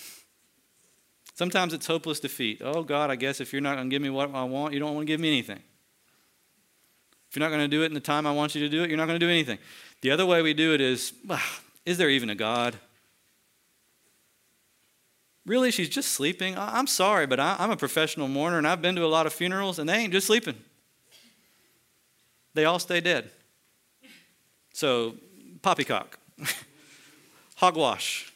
Sometimes 1.40 1.72
it's 1.72 1.86
hopeless 1.86 2.20
defeat. 2.20 2.60
Oh, 2.62 2.82
God, 2.82 3.10
I 3.10 3.16
guess 3.16 3.40
if 3.40 3.50
you're 3.50 3.62
not 3.62 3.76
going 3.76 3.88
to 3.88 3.90
give 3.90 4.02
me 4.02 4.10
what 4.10 4.34
I 4.34 4.44
want, 4.44 4.74
you 4.74 4.78
don't 4.78 4.94
want 4.94 5.06
to 5.06 5.10
give 5.10 5.20
me 5.20 5.28
anything. 5.28 5.58
If 7.30 7.34
you're 7.34 7.40
not 7.40 7.48
going 7.48 7.62
to 7.62 7.66
do 7.66 7.82
it 7.82 7.86
in 7.86 7.94
the 7.94 8.00
time 8.00 8.26
I 8.26 8.32
want 8.32 8.54
you 8.54 8.60
to 8.60 8.68
do 8.68 8.82
it, 8.82 8.90
you're 8.90 8.98
not 8.98 9.06
going 9.06 9.18
to 9.18 9.24
do 9.24 9.30
anything. 9.30 9.58
The 10.02 10.10
other 10.10 10.26
way 10.26 10.42
we 10.42 10.52
do 10.52 10.74
it 10.74 10.82
is 10.82 11.14
is 11.86 11.96
there 11.96 12.10
even 12.10 12.28
a 12.28 12.34
God? 12.34 12.76
Really, 15.46 15.70
she's 15.70 15.88
just 15.88 16.10
sleeping? 16.10 16.58
I'm 16.58 16.86
sorry, 16.86 17.26
but 17.26 17.40
I'm 17.40 17.70
a 17.70 17.76
professional 17.76 18.28
mourner 18.28 18.58
and 18.58 18.68
I've 18.68 18.82
been 18.82 18.94
to 18.96 19.04
a 19.06 19.08
lot 19.08 19.24
of 19.24 19.32
funerals 19.32 19.78
and 19.78 19.88
they 19.88 19.94
ain't 19.94 20.12
just 20.12 20.26
sleeping. 20.26 20.56
They 22.52 22.66
all 22.66 22.78
stay 22.78 23.00
dead. 23.00 23.30
So, 24.74 25.14
poppycock, 25.62 26.18
hogwash. 27.56 28.30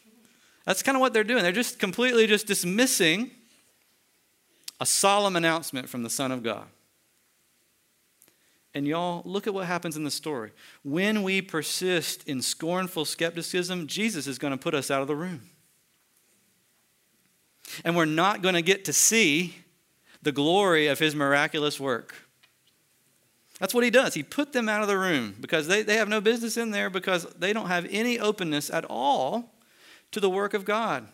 That's 0.65 0.83
kind 0.83 0.97
of 0.97 1.01
what 1.01 1.13
they're 1.13 1.25
doing. 1.25 1.43
They're 1.43 1.53
just 1.53 1.79
completely 1.79 2.27
just 2.27 2.47
dismissing 2.47 3.31
a 4.81 4.87
solemn 4.87 5.37
announcement 5.37 5.89
from 5.89 6.03
the 6.03 6.11
Son 6.11 6.33
of 6.33 6.43
God. 6.43 6.67
And 8.75 8.89
y'all, 8.89 9.23
look 9.25 9.47
at 9.47 9.55
what 9.55 9.67
happens 9.67 9.97
in 9.97 10.03
the 10.03 10.11
story. 10.11 10.51
When 10.83 11.23
we 11.23 11.41
persist 11.41 12.29
in 12.29 12.43
scornful 12.43 13.05
skepticism, 13.05 13.87
Jesus 13.87 14.27
is 14.27 14.39
going 14.39 14.51
to 14.51 14.57
put 14.57 14.75
us 14.75 14.91
out 14.91 15.01
of 15.01 15.07
the 15.07 15.15
room. 15.15 15.43
And 17.85 17.97
we're 17.97 18.05
not 18.05 18.43
going 18.43 18.57
to 18.57 18.63
get 18.63 18.85
to 18.87 18.93
see 18.93 19.55
the 20.23 20.33
glory 20.33 20.89
of 20.89 20.99
his 20.99 21.15
miraculous 21.15 21.79
work. 21.79 22.15
That's 23.61 23.73
what 23.73 23.85
he 23.85 23.91
does. 23.91 24.15
He 24.15 24.25
put 24.25 24.53
them 24.53 24.69
out 24.69 24.83
of 24.83 24.89
the 24.89 24.99
room 24.99 25.37
because 25.41 25.69
they, 25.69 25.83
they 25.83 25.97
have 25.97 26.09
no 26.09 26.21
business 26.21 26.57
in 26.57 26.73
there 26.73 26.91
because 26.91 27.25
they 27.39 27.53
don't 27.53 27.69
have 27.69 27.87
any 27.91 28.19
openness 28.19 28.71
at 28.71 28.85
all 28.87 29.54
to 30.15 30.21
the 30.21 30.31
work 30.31 30.55
of 30.55 30.65
God. 30.65 31.07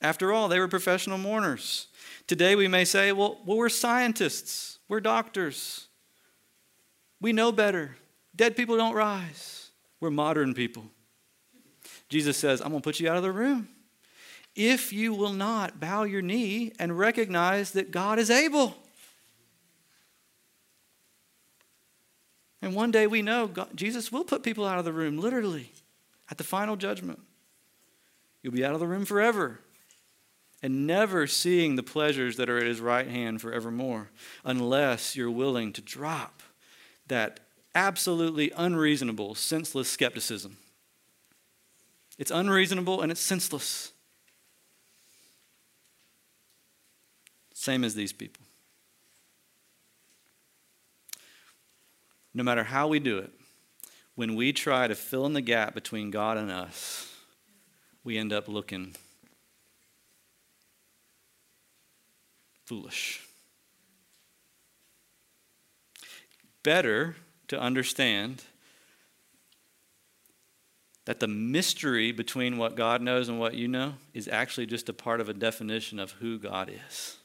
After 0.00 0.32
all, 0.32 0.48
they 0.48 0.58
were 0.58 0.68
professional 0.68 1.18
mourners. 1.18 1.88
Today 2.26 2.54
we 2.54 2.68
may 2.68 2.84
say, 2.84 3.12
well, 3.12 3.38
well 3.44 3.56
we're 3.56 3.68
scientists, 3.68 4.78
we're 4.88 5.00
doctors, 5.00 5.88
we 7.20 7.32
know 7.32 7.50
better. 7.50 7.96
Dead 8.36 8.56
people 8.56 8.76
don't 8.76 8.94
rise. 8.94 9.70
We're 10.00 10.10
modern 10.10 10.54
people. 10.54 10.84
Jesus 12.08 12.36
says, 12.36 12.60
I'm 12.60 12.68
going 12.68 12.80
to 12.80 12.84
put 12.84 13.00
you 13.00 13.10
out 13.10 13.16
of 13.16 13.22
the 13.22 13.32
room 13.32 13.68
if 14.54 14.92
you 14.92 15.14
will 15.14 15.32
not 15.32 15.78
bow 15.78 16.02
your 16.02 16.22
knee 16.22 16.72
and 16.78 16.98
recognize 16.98 17.72
that 17.72 17.90
God 17.90 18.18
is 18.18 18.30
able. 18.30 18.76
And 22.62 22.74
one 22.74 22.90
day 22.90 23.06
we 23.06 23.22
know 23.22 23.46
God, 23.46 23.68
Jesus 23.74 24.12
will 24.12 24.24
put 24.24 24.42
people 24.42 24.66
out 24.66 24.78
of 24.78 24.84
the 24.84 24.92
room, 24.92 25.18
literally, 25.18 25.72
at 26.30 26.36
the 26.36 26.44
final 26.44 26.76
judgment. 26.76 27.20
You'll 28.42 28.54
be 28.54 28.64
out 28.64 28.74
of 28.74 28.80
the 28.80 28.86
room 28.86 29.04
forever 29.04 29.60
and 30.62 30.86
never 30.86 31.26
seeing 31.26 31.76
the 31.76 31.82
pleasures 31.82 32.36
that 32.36 32.50
are 32.50 32.58
at 32.58 32.66
his 32.66 32.80
right 32.80 33.08
hand 33.08 33.40
forevermore, 33.40 34.10
unless 34.44 35.16
you're 35.16 35.30
willing 35.30 35.72
to 35.72 35.80
drop 35.80 36.42
that 37.06 37.40
absolutely 37.74 38.52
unreasonable, 38.56 39.34
senseless 39.34 39.88
skepticism. 39.88 40.58
It's 42.18 42.30
unreasonable 42.30 43.00
and 43.00 43.10
it's 43.10 43.20
senseless. 43.20 43.92
Same 47.54 47.84
as 47.84 47.94
these 47.94 48.12
people. 48.12 48.44
No 52.32 52.42
matter 52.42 52.64
how 52.64 52.88
we 52.88 53.00
do 53.00 53.18
it, 53.18 53.32
when 54.14 54.34
we 54.34 54.52
try 54.52 54.86
to 54.86 54.94
fill 54.94 55.26
in 55.26 55.32
the 55.32 55.40
gap 55.40 55.74
between 55.74 56.10
God 56.10 56.36
and 56.36 56.50
us, 56.50 57.09
we 58.04 58.16
end 58.18 58.32
up 58.32 58.48
looking 58.48 58.94
foolish. 62.64 63.26
Better 66.62 67.16
to 67.48 67.58
understand 67.58 68.44
that 71.06 71.20
the 71.20 71.28
mystery 71.28 72.12
between 72.12 72.58
what 72.58 72.76
God 72.76 73.02
knows 73.02 73.28
and 73.28 73.40
what 73.40 73.54
you 73.54 73.66
know 73.66 73.94
is 74.14 74.28
actually 74.28 74.66
just 74.66 74.88
a 74.88 74.92
part 74.92 75.20
of 75.20 75.28
a 75.28 75.34
definition 75.34 75.98
of 75.98 76.12
who 76.12 76.38
God 76.38 76.70
is. 76.88 77.16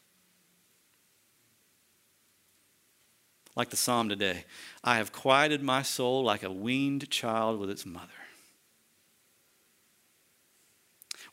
like 3.55 3.69
the 3.69 3.77
psalm 3.77 4.09
today 4.09 4.45
I 4.83 4.97
have 4.97 5.11
quieted 5.11 5.63
my 5.63 5.81
soul 5.81 6.23
like 6.23 6.43
a 6.43 6.51
weaned 6.51 7.09
child 7.09 7.59
with 7.59 7.69
its 7.69 7.85
mother. 7.85 8.09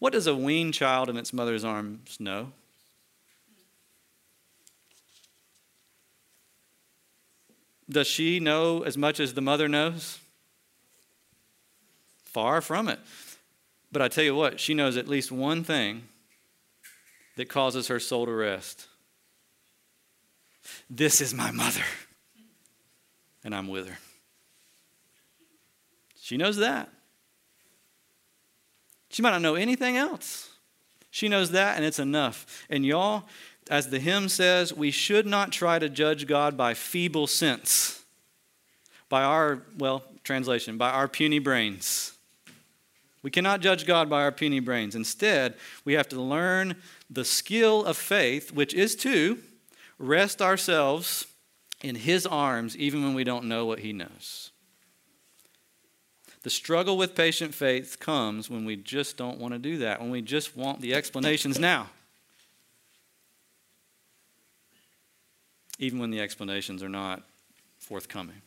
What 0.02 0.12
does 0.12 0.26
a 0.26 0.34
weaned 0.34 0.74
child 0.74 1.08
in 1.08 1.16
its 1.16 1.32
mother's 1.32 1.62
arms 1.62 2.16
know? 2.18 2.50
Does 7.88 8.08
she 8.08 8.40
know 8.40 8.82
as 8.82 8.98
much 8.98 9.20
as 9.20 9.34
the 9.34 9.40
mother 9.40 9.68
knows? 9.68 10.18
Far 12.24 12.60
from 12.60 12.88
it. 12.88 12.98
But 13.92 14.02
I 14.02 14.08
tell 14.08 14.24
you 14.24 14.34
what, 14.34 14.58
she 14.58 14.74
knows 14.74 14.96
at 14.96 15.06
least 15.06 15.30
one 15.30 15.62
thing 15.62 16.08
that 17.36 17.48
causes 17.48 17.86
her 17.86 18.00
soul 18.00 18.26
to 18.26 18.32
rest. 18.32 18.88
This 20.90 21.20
is 21.20 21.32
my 21.32 21.52
mother 21.52 21.84
and 23.44 23.54
I'm 23.54 23.68
with 23.68 23.86
her. 23.86 23.98
She 26.20 26.36
knows 26.36 26.56
that. 26.56 26.92
She 29.12 29.22
might 29.22 29.30
not 29.30 29.42
know 29.42 29.54
anything 29.54 29.96
else. 29.96 30.48
She 31.10 31.28
knows 31.28 31.50
that, 31.50 31.76
and 31.76 31.84
it's 31.84 31.98
enough. 31.98 32.64
And 32.70 32.84
y'all, 32.84 33.24
as 33.70 33.90
the 33.90 34.00
hymn 34.00 34.28
says, 34.30 34.72
we 34.72 34.90
should 34.90 35.26
not 35.26 35.52
try 35.52 35.78
to 35.78 35.90
judge 35.90 36.26
God 36.26 36.56
by 36.56 36.72
feeble 36.72 37.26
sense, 37.26 38.02
by 39.10 39.22
our, 39.22 39.62
well, 39.76 40.02
translation, 40.24 40.78
by 40.78 40.90
our 40.90 41.08
puny 41.08 41.38
brains. 41.38 42.14
We 43.22 43.30
cannot 43.30 43.60
judge 43.60 43.86
God 43.86 44.08
by 44.08 44.22
our 44.22 44.32
puny 44.32 44.60
brains. 44.60 44.96
Instead, 44.96 45.54
we 45.84 45.92
have 45.92 46.08
to 46.08 46.20
learn 46.20 46.76
the 47.10 47.24
skill 47.24 47.84
of 47.84 47.98
faith, 47.98 48.52
which 48.52 48.72
is 48.72 48.96
to 48.96 49.38
rest 49.98 50.40
ourselves 50.40 51.26
in 51.82 51.96
His 51.96 52.26
arms, 52.26 52.76
even 52.78 53.04
when 53.04 53.12
we 53.12 53.24
don't 53.24 53.44
know 53.44 53.66
what 53.66 53.80
He 53.80 53.92
knows. 53.92 54.51
The 56.42 56.50
struggle 56.50 56.96
with 56.96 57.14
patient 57.14 57.54
faith 57.54 57.98
comes 58.00 58.50
when 58.50 58.64
we 58.64 58.76
just 58.76 59.16
don't 59.16 59.38
want 59.38 59.54
to 59.54 59.58
do 59.58 59.78
that, 59.78 60.00
when 60.00 60.10
we 60.10 60.22
just 60.22 60.56
want 60.56 60.80
the 60.80 60.94
explanations 60.94 61.58
now. 61.58 61.90
Even 65.78 65.98
when 65.98 66.10
the 66.10 66.20
explanations 66.20 66.82
are 66.82 66.88
not 66.88 67.22
forthcoming. 67.78 68.42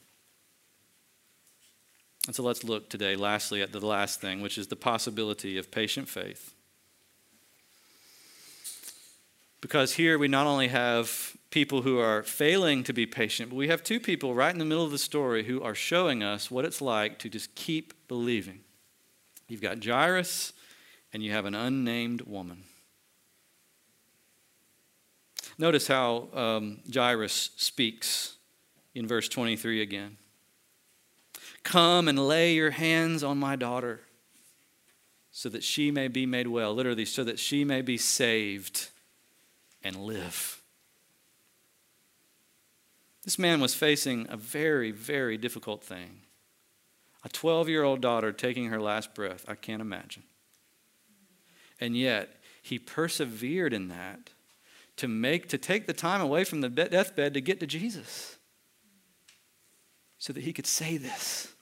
And 2.27 2.35
so 2.35 2.43
let's 2.43 2.63
look 2.63 2.89
today, 2.89 3.15
lastly, 3.15 3.61
at 3.61 3.71
the 3.71 3.85
last 3.85 4.19
thing, 4.19 4.41
which 4.41 4.57
is 4.57 4.67
the 4.67 4.75
possibility 4.75 5.57
of 5.57 5.69
patient 5.69 6.09
faith. 6.09 6.54
Because 9.61 9.93
here 9.93 10.17
we 10.17 10.27
not 10.27 10.47
only 10.47 10.67
have 10.67 11.35
people 11.49 11.81
who 11.81 11.99
are 11.99 12.21
failing 12.23 12.83
to 12.83 12.93
be 12.93 13.05
patient, 13.05 13.49
but 13.49 13.55
we 13.55 13.67
have 13.69 13.83
two 13.83 13.99
people 13.99 14.35
right 14.35 14.51
in 14.51 14.59
the 14.59 14.65
middle 14.65 14.83
of 14.83 14.91
the 14.91 14.97
story 14.97 15.45
who 15.45 15.61
are 15.63 15.73
showing 15.73 16.21
us 16.21 16.51
what 16.51 16.65
it's 16.65 16.81
like 16.81 17.17
to 17.19 17.29
just 17.29 17.55
keep 17.55 17.93
believing. 18.07 18.59
You've 19.47 19.61
got 19.61 19.83
Jairus 19.83 20.53
and 21.13 21.23
you 21.23 21.31
have 21.31 21.45
an 21.45 21.55
unnamed 21.55 22.21
woman. 22.21 22.63
Notice 25.57 25.87
how 25.87 26.27
um, 26.33 26.79
Jairus 26.93 27.51
speaks 27.55 28.35
in 28.93 29.07
verse 29.07 29.29
23 29.29 29.81
again. 29.81 30.17
Come 31.63 32.07
and 32.07 32.27
lay 32.27 32.53
your 32.53 32.71
hands 32.71 33.23
on 33.23 33.37
my 33.37 33.55
daughter 33.55 34.01
so 35.31 35.49
that 35.49 35.63
she 35.63 35.91
may 35.91 36.07
be 36.07 36.25
made 36.25 36.47
well. 36.47 36.73
Literally, 36.73 37.05
so 37.05 37.23
that 37.23 37.39
she 37.39 37.63
may 37.63 37.81
be 37.81 37.97
saved 37.97 38.89
and 39.85 39.95
live. 39.95 40.61
This 43.23 43.39
man 43.39 43.61
was 43.61 43.73
facing 43.73 44.27
a 44.29 44.35
very, 44.35 44.91
very 44.91 45.37
difficult 45.37 45.83
thing. 45.83 46.21
A 47.23 47.29
12 47.29 47.69
year 47.69 47.83
old 47.83 48.01
daughter 48.01 48.33
taking 48.33 48.65
her 48.65 48.81
last 48.81 49.15
breath. 49.15 49.45
I 49.47 49.55
can't 49.55 49.81
imagine. 49.81 50.23
And 51.79 51.95
yet, 51.95 52.41
he 52.61 52.79
persevered 52.79 53.73
in 53.73 53.87
that 53.89 54.31
to 54.97 55.07
make 55.07 55.49
to 55.49 55.57
take 55.57 55.87
the 55.87 55.93
time 55.93 56.21
away 56.21 56.43
from 56.43 56.61
the 56.61 56.69
deathbed 56.69 57.33
to 57.33 57.41
get 57.41 57.59
to 57.59 57.67
Jesus 57.67 58.37
so 60.17 60.33
that 60.33 60.43
he 60.43 60.53
could 60.53 60.67
say 60.67 60.97
this 60.97 61.53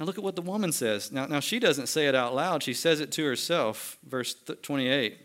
now 0.00 0.06
look 0.06 0.18
at 0.18 0.24
what 0.24 0.34
the 0.34 0.42
woman 0.42 0.72
says 0.72 1.12
now, 1.12 1.26
now 1.26 1.38
she 1.38 1.60
doesn't 1.60 1.86
say 1.86 2.08
it 2.08 2.14
out 2.16 2.34
loud 2.34 2.64
she 2.64 2.74
says 2.74 2.98
it 2.98 3.12
to 3.12 3.24
herself 3.24 3.98
verse 4.02 4.34
28 4.62 5.18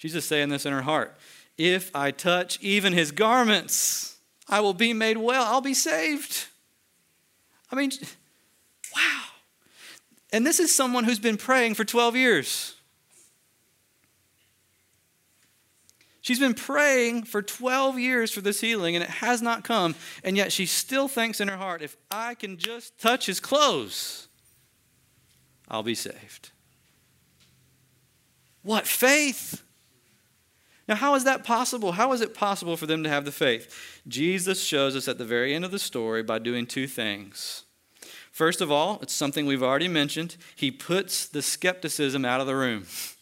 She's 0.00 0.14
just 0.14 0.28
saying 0.28 0.48
this 0.48 0.64
in 0.64 0.72
her 0.72 0.80
heart. 0.80 1.14
If 1.58 1.94
I 1.94 2.10
touch 2.10 2.58
even 2.62 2.94
his 2.94 3.12
garments, 3.12 4.16
I 4.48 4.60
will 4.60 4.72
be 4.72 4.94
made 4.94 5.18
well. 5.18 5.44
I'll 5.44 5.60
be 5.60 5.74
saved. 5.74 6.46
I 7.70 7.76
mean, 7.76 7.90
wow. 8.96 9.24
And 10.32 10.46
this 10.46 10.58
is 10.58 10.74
someone 10.74 11.04
who's 11.04 11.18
been 11.18 11.36
praying 11.36 11.74
for 11.74 11.84
12 11.84 12.16
years. 12.16 12.76
She's 16.22 16.38
been 16.38 16.54
praying 16.54 17.24
for 17.24 17.40
12 17.40 17.98
years 17.98 18.30
for 18.30 18.40
this 18.40 18.60
healing 18.60 18.94
and 18.94 19.02
it 19.02 19.10
has 19.10 19.40
not 19.40 19.64
come. 19.64 19.94
And 20.22 20.36
yet 20.36 20.52
she 20.52 20.66
still 20.66 21.08
thinks 21.08 21.40
in 21.40 21.48
her 21.48 21.56
heart, 21.56 21.82
if 21.82 21.96
I 22.10 22.34
can 22.34 22.58
just 22.58 22.98
touch 22.98 23.26
his 23.26 23.40
clothes, 23.40 24.28
I'll 25.68 25.82
be 25.82 25.94
saved. 25.94 26.50
What 28.62 28.86
faith! 28.86 29.62
Now, 30.86 30.96
how 30.96 31.14
is 31.14 31.24
that 31.24 31.44
possible? 31.44 31.92
How 31.92 32.12
is 32.12 32.20
it 32.20 32.34
possible 32.34 32.76
for 32.76 32.86
them 32.86 33.04
to 33.04 33.08
have 33.08 33.24
the 33.24 33.32
faith? 33.32 34.00
Jesus 34.08 34.62
shows 34.62 34.96
us 34.96 35.06
at 35.06 35.18
the 35.18 35.24
very 35.24 35.54
end 35.54 35.64
of 35.64 35.70
the 35.70 35.78
story 35.78 36.22
by 36.22 36.40
doing 36.40 36.66
two 36.66 36.88
things. 36.88 37.64
First 38.32 38.60
of 38.60 38.72
all, 38.72 38.98
it's 39.00 39.14
something 39.14 39.46
we've 39.46 39.62
already 39.62 39.88
mentioned. 39.88 40.36
He 40.56 40.70
puts 40.70 41.28
the 41.28 41.42
skepticism 41.42 42.24
out 42.24 42.40
of 42.40 42.46
the 42.46 42.56
room. 42.56 42.86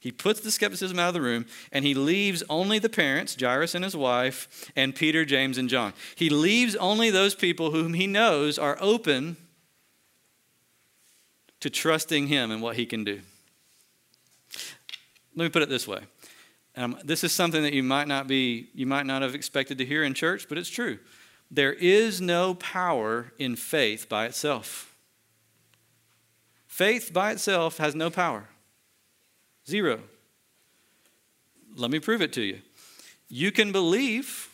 He 0.00 0.12
puts 0.12 0.40
the 0.40 0.50
skepticism 0.50 0.98
out 0.98 1.08
of 1.08 1.14
the 1.14 1.20
room 1.20 1.46
and 1.72 1.84
he 1.84 1.94
leaves 1.94 2.42
only 2.48 2.78
the 2.78 2.88
parents, 2.88 3.36
Jairus 3.38 3.74
and 3.74 3.84
his 3.84 3.96
wife, 3.96 4.70
and 4.76 4.94
Peter, 4.94 5.24
James, 5.24 5.58
and 5.58 5.68
John. 5.68 5.92
He 6.14 6.30
leaves 6.30 6.76
only 6.76 7.10
those 7.10 7.34
people 7.34 7.72
whom 7.72 7.94
he 7.94 8.06
knows 8.06 8.58
are 8.58 8.78
open 8.80 9.36
to 11.60 11.68
trusting 11.68 12.28
him 12.28 12.50
and 12.50 12.62
what 12.62 12.76
he 12.76 12.86
can 12.86 13.02
do. 13.02 13.20
Let 15.34 15.44
me 15.44 15.50
put 15.50 15.62
it 15.62 15.68
this 15.68 15.88
way. 15.88 16.00
Um, 16.76 16.96
this 17.04 17.24
is 17.24 17.32
something 17.32 17.62
that 17.62 17.72
you 17.72 17.82
might 17.82 18.06
not 18.06 18.28
be 18.28 18.68
you 18.72 18.86
might 18.86 19.06
not 19.06 19.22
have 19.22 19.34
expected 19.34 19.78
to 19.78 19.84
hear 19.84 20.04
in 20.04 20.14
church, 20.14 20.48
but 20.48 20.58
it's 20.58 20.70
true. 20.70 20.98
There 21.50 21.72
is 21.72 22.20
no 22.20 22.54
power 22.54 23.32
in 23.38 23.56
faith 23.56 24.08
by 24.08 24.26
itself. 24.26 24.94
Faith 26.66 27.12
by 27.12 27.32
itself 27.32 27.78
has 27.78 27.94
no 27.96 28.10
power. 28.10 28.48
Zero. 29.68 30.00
Let 31.76 31.90
me 31.90 32.00
prove 32.00 32.22
it 32.22 32.32
to 32.32 32.42
you. 32.42 32.60
You 33.28 33.52
can 33.52 33.70
believe 33.70 34.48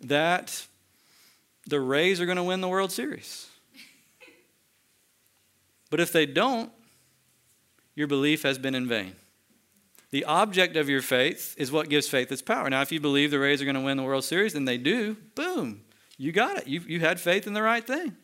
that 0.00 0.66
the 1.66 1.80
Rays 1.80 2.20
are 2.20 2.26
going 2.26 2.36
to 2.36 2.42
win 2.42 2.60
the 2.60 2.68
World 2.68 2.90
Series. 2.90 3.48
But 5.90 6.00
if 6.00 6.12
they 6.12 6.26
don't, 6.26 6.72
your 7.94 8.06
belief 8.06 8.42
has 8.42 8.58
been 8.58 8.74
in 8.74 8.88
vain. 8.88 9.14
The 10.10 10.24
object 10.24 10.76
of 10.76 10.88
your 10.88 11.02
faith 11.02 11.54
is 11.58 11.70
what 11.70 11.88
gives 11.88 12.08
faith 12.08 12.32
its 12.32 12.42
power. 12.42 12.70
Now, 12.70 12.80
if 12.80 12.92
you 12.92 13.00
believe 13.00 13.30
the 13.30 13.38
Rays 13.38 13.60
are 13.60 13.64
going 13.64 13.74
to 13.74 13.80
win 13.82 13.96
the 13.96 14.02
World 14.02 14.24
Series, 14.24 14.54
and 14.54 14.66
they 14.66 14.78
do, 14.78 15.16
boom, 15.34 15.82
you 16.16 16.32
got 16.32 16.58
it. 16.58 16.66
You, 16.66 16.80
you 16.86 17.00
had 17.00 17.20
faith 17.20 17.46
in 17.46 17.52
the 17.52 17.62
right 17.62 17.86
thing. 17.86 18.16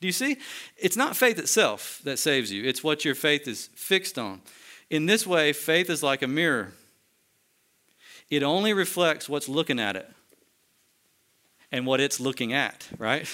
Do 0.00 0.06
you 0.06 0.12
see? 0.12 0.38
It's 0.76 0.96
not 0.96 1.16
faith 1.16 1.38
itself 1.38 2.00
that 2.04 2.18
saves 2.18 2.52
you, 2.52 2.64
it's 2.64 2.82
what 2.82 3.04
your 3.04 3.14
faith 3.14 3.46
is 3.48 3.68
fixed 3.74 4.18
on. 4.18 4.40
In 4.90 5.06
this 5.06 5.26
way, 5.26 5.52
faith 5.52 5.88
is 5.88 6.02
like 6.02 6.22
a 6.22 6.28
mirror, 6.28 6.72
it 8.28 8.42
only 8.42 8.72
reflects 8.72 9.28
what's 9.28 9.48
looking 9.48 9.80
at 9.80 9.96
it 9.96 10.08
and 11.72 11.86
what 11.86 12.00
it's 12.00 12.18
looking 12.18 12.52
at, 12.52 12.88
right? 12.98 13.28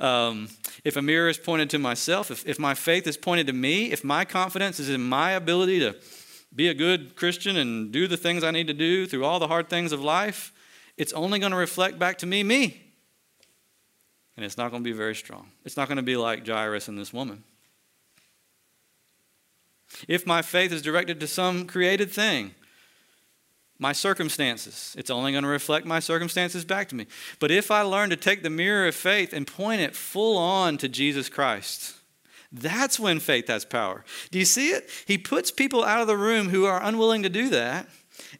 Um, 0.00 0.48
if 0.84 0.96
a 0.96 1.02
mirror 1.02 1.28
is 1.28 1.38
pointed 1.38 1.70
to 1.70 1.78
myself, 1.78 2.30
if, 2.30 2.46
if 2.46 2.58
my 2.58 2.74
faith 2.74 3.06
is 3.06 3.16
pointed 3.16 3.46
to 3.46 3.52
me, 3.52 3.92
if 3.92 4.04
my 4.04 4.24
confidence 4.24 4.80
is 4.80 4.88
in 4.88 5.02
my 5.02 5.32
ability 5.32 5.80
to 5.80 5.96
be 6.54 6.68
a 6.68 6.74
good 6.74 7.16
Christian 7.16 7.56
and 7.56 7.92
do 7.92 8.08
the 8.08 8.16
things 8.16 8.42
I 8.42 8.50
need 8.50 8.66
to 8.66 8.74
do 8.74 9.06
through 9.06 9.24
all 9.24 9.38
the 9.38 9.48
hard 9.48 9.68
things 9.68 9.92
of 9.92 10.00
life, 10.00 10.52
it's 10.96 11.12
only 11.12 11.38
going 11.38 11.52
to 11.52 11.58
reflect 11.58 11.98
back 11.98 12.18
to 12.18 12.26
me, 12.26 12.42
me. 12.42 12.82
And 14.36 14.44
it's 14.44 14.56
not 14.56 14.70
going 14.70 14.82
to 14.82 14.88
be 14.88 14.96
very 14.96 15.14
strong. 15.14 15.50
It's 15.64 15.76
not 15.76 15.88
going 15.88 15.96
to 15.96 16.02
be 16.02 16.16
like 16.16 16.46
Jairus 16.46 16.88
and 16.88 16.98
this 16.98 17.12
woman. 17.12 17.44
If 20.08 20.26
my 20.26 20.42
faith 20.42 20.72
is 20.72 20.82
directed 20.82 21.20
to 21.20 21.26
some 21.26 21.66
created 21.66 22.10
thing, 22.10 22.54
my 23.78 23.92
circumstances, 23.92 24.94
it's 24.98 25.10
only 25.10 25.32
going 25.32 25.44
to 25.44 25.48
reflect 25.48 25.86
my 25.86 26.00
circumstances 26.00 26.64
back 26.64 26.88
to 26.88 26.94
me. 26.94 27.06
But 27.38 27.50
if 27.50 27.70
I 27.70 27.82
learn 27.82 28.10
to 28.10 28.16
take 28.16 28.42
the 28.42 28.50
mirror 28.50 28.86
of 28.86 28.94
faith 28.94 29.32
and 29.32 29.46
point 29.46 29.82
it 29.82 29.94
full 29.94 30.38
on 30.38 30.78
to 30.78 30.88
Jesus 30.88 31.28
Christ, 31.28 31.94
that's 32.50 32.98
when 32.98 33.20
faith 33.20 33.48
has 33.48 33.64
power. 33.64 34.04
Do 34.30 34.38
you 34.38 34.44
see 34.44 34.70
it? 34.70 34.88
He 35.06 35.18
puts 35.18 35.50
people 35.50 35.84
out 35.84 36.00
of 36.00 36.06
the 36.06 36.16
room 36.16 36.48
who 36.48 36.64
are 36.64 36.82
unwilling 36.82 37.22
to 37.24 37.28
do 37.28 37.50
that. 37.50 37.88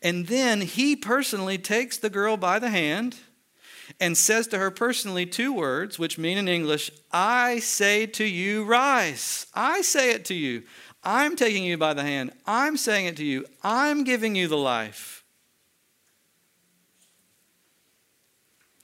And 0.00 0.26
then 0.26 0.62
he 0.62 0.96
personally 0.96 1.58
takes 1.58 1.98
the 1.98 2.08
girl 2.08 2.38
by 2.38 2.58
the 2.58 2.70
hand 2.70 3.16
and 4.00 4.16
says 4.16 4.46
to 4.48 4.58
her 4.58 4.70
personally 4.70 5.26
two 5.26 5.52
words, 5.52 5.98
which 5.98 6.18
mean 6.18 6.38
in 6.38 6.48
English, 6.48 6.90
I 7.12 7.58
say 7.58 8.06
to 8.06 8.24
you, 8.24 8.64
rise. 8.64 9.46
I 9.54 9.82
say 9.82 10.12
it 10.12 10.24
to 10.26 10.34
you. 10.34 10.64
I'm 11.08 11.36
taking 11.36 11.62
you 11.62 11.78
by 11.78 11.94
the 11.94 12.02
hand. 12.02 12.32
I'm 12.46 12.76
saying 12.76 13.06
it 13.06 13.16
to 13.18 13.24
you. 13.24 13.46
I'm 13.62 14.02
giving 14.02 14.34
you 14.34 14.48
the 14.48 14.56
life. 14.56 15.22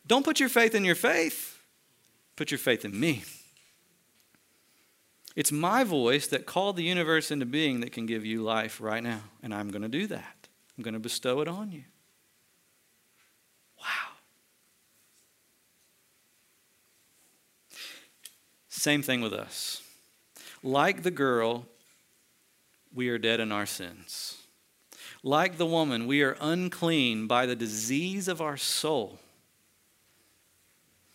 Don't 0.06 0.24
put 0.24 0.38
your 0.38 0.48
faith 0.48 0.76
in 0.76 0.84
your 0.84 0.94
faith, 0.94 1.58
put 2.36 2.52
your 2.52 2.58
faith 2.58 2.84
in 2.84 2.98
me. 2.98 3.24
It's 5.34 5.50
my 5.50 5.82
voice 5.82 6.28
that 6.28 6.46
called 6.46 6.76
the 6.76 6.84
universe 6.84 7.32
into 7.32 7.44
being 7.46 7.80
that 7.80 7.90
can 7.90 8.06
give 8.06 8.24
you 8.24 8.42
life 8.42 8.80
right 8.80 9.02
now. 9.02 9.22
And 9.42 9.52
I'm 9.52 9.70
going 9.70 9.82
to 9.82 9.88
do 9.88 10.06
that. 10.06 10.48
I'm 10.78 10.84
going 10.84 10.94
to 10.94 11.00
bestow 11.00 11.40
it 11.40 11.48
on 11.48 11.72
you. 11.72 11.82
Wow. 13.80 14.12
Same 18.68 19.02
thing 19.02 19.22
with 19.22 19.32
us. 19.32 19.82
Like 20.62 21.02
the 21.02 21.10
girl 21.10 21.66
we 22.94 23.08
are 23.08 23.18
dead 23.18 23.40
in 23.40 23.52
our 23.52 23.66
sins. 23.66 24.38
Like 25.22 25.56
the 25.56 25.66
woman, 25.66 26.06
we 26.06 26.22
are 26.22 26.36
unclean 26.40 27.26
by 27.26 27.46
the 27.46 27.54
disease 27.54 28.28
of 28.28 28.40
our 28.40 28.56
soul 28.56 29.20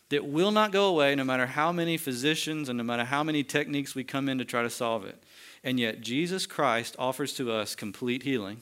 that 0.10 0.26
will 0.26 0.52
not 0.52 0.72
go 0.72 0.88
away 0.88 1.16
no 1.16 1.24
matter 1.24 1.46
how 1.46 1.72
many 1.72 1.98
physicians 1.98 2.70
and 2.70 2.78
no 2.78 2.84
matter 2.84 3.04
how 3.04 3.24
many 3.24 3.44
techniques 3.44 3.96
we 3.96 4.04
come 4.04 4.30
in 4.30 4.38
to 4.38 4.46
try 4.46 4.62
to 4.62 4.70
solve 4.70 5.06
it. 5.06 5.22
And 5.63 5.80
yet, 5.80 6.02
Jesus 6.02 6.46
Christ 6.46 6.96
offers 6.98 7.34
to 7.34 7.52
us 7.52 7.76
complete 7.76 8.24
healing 8.24 8.62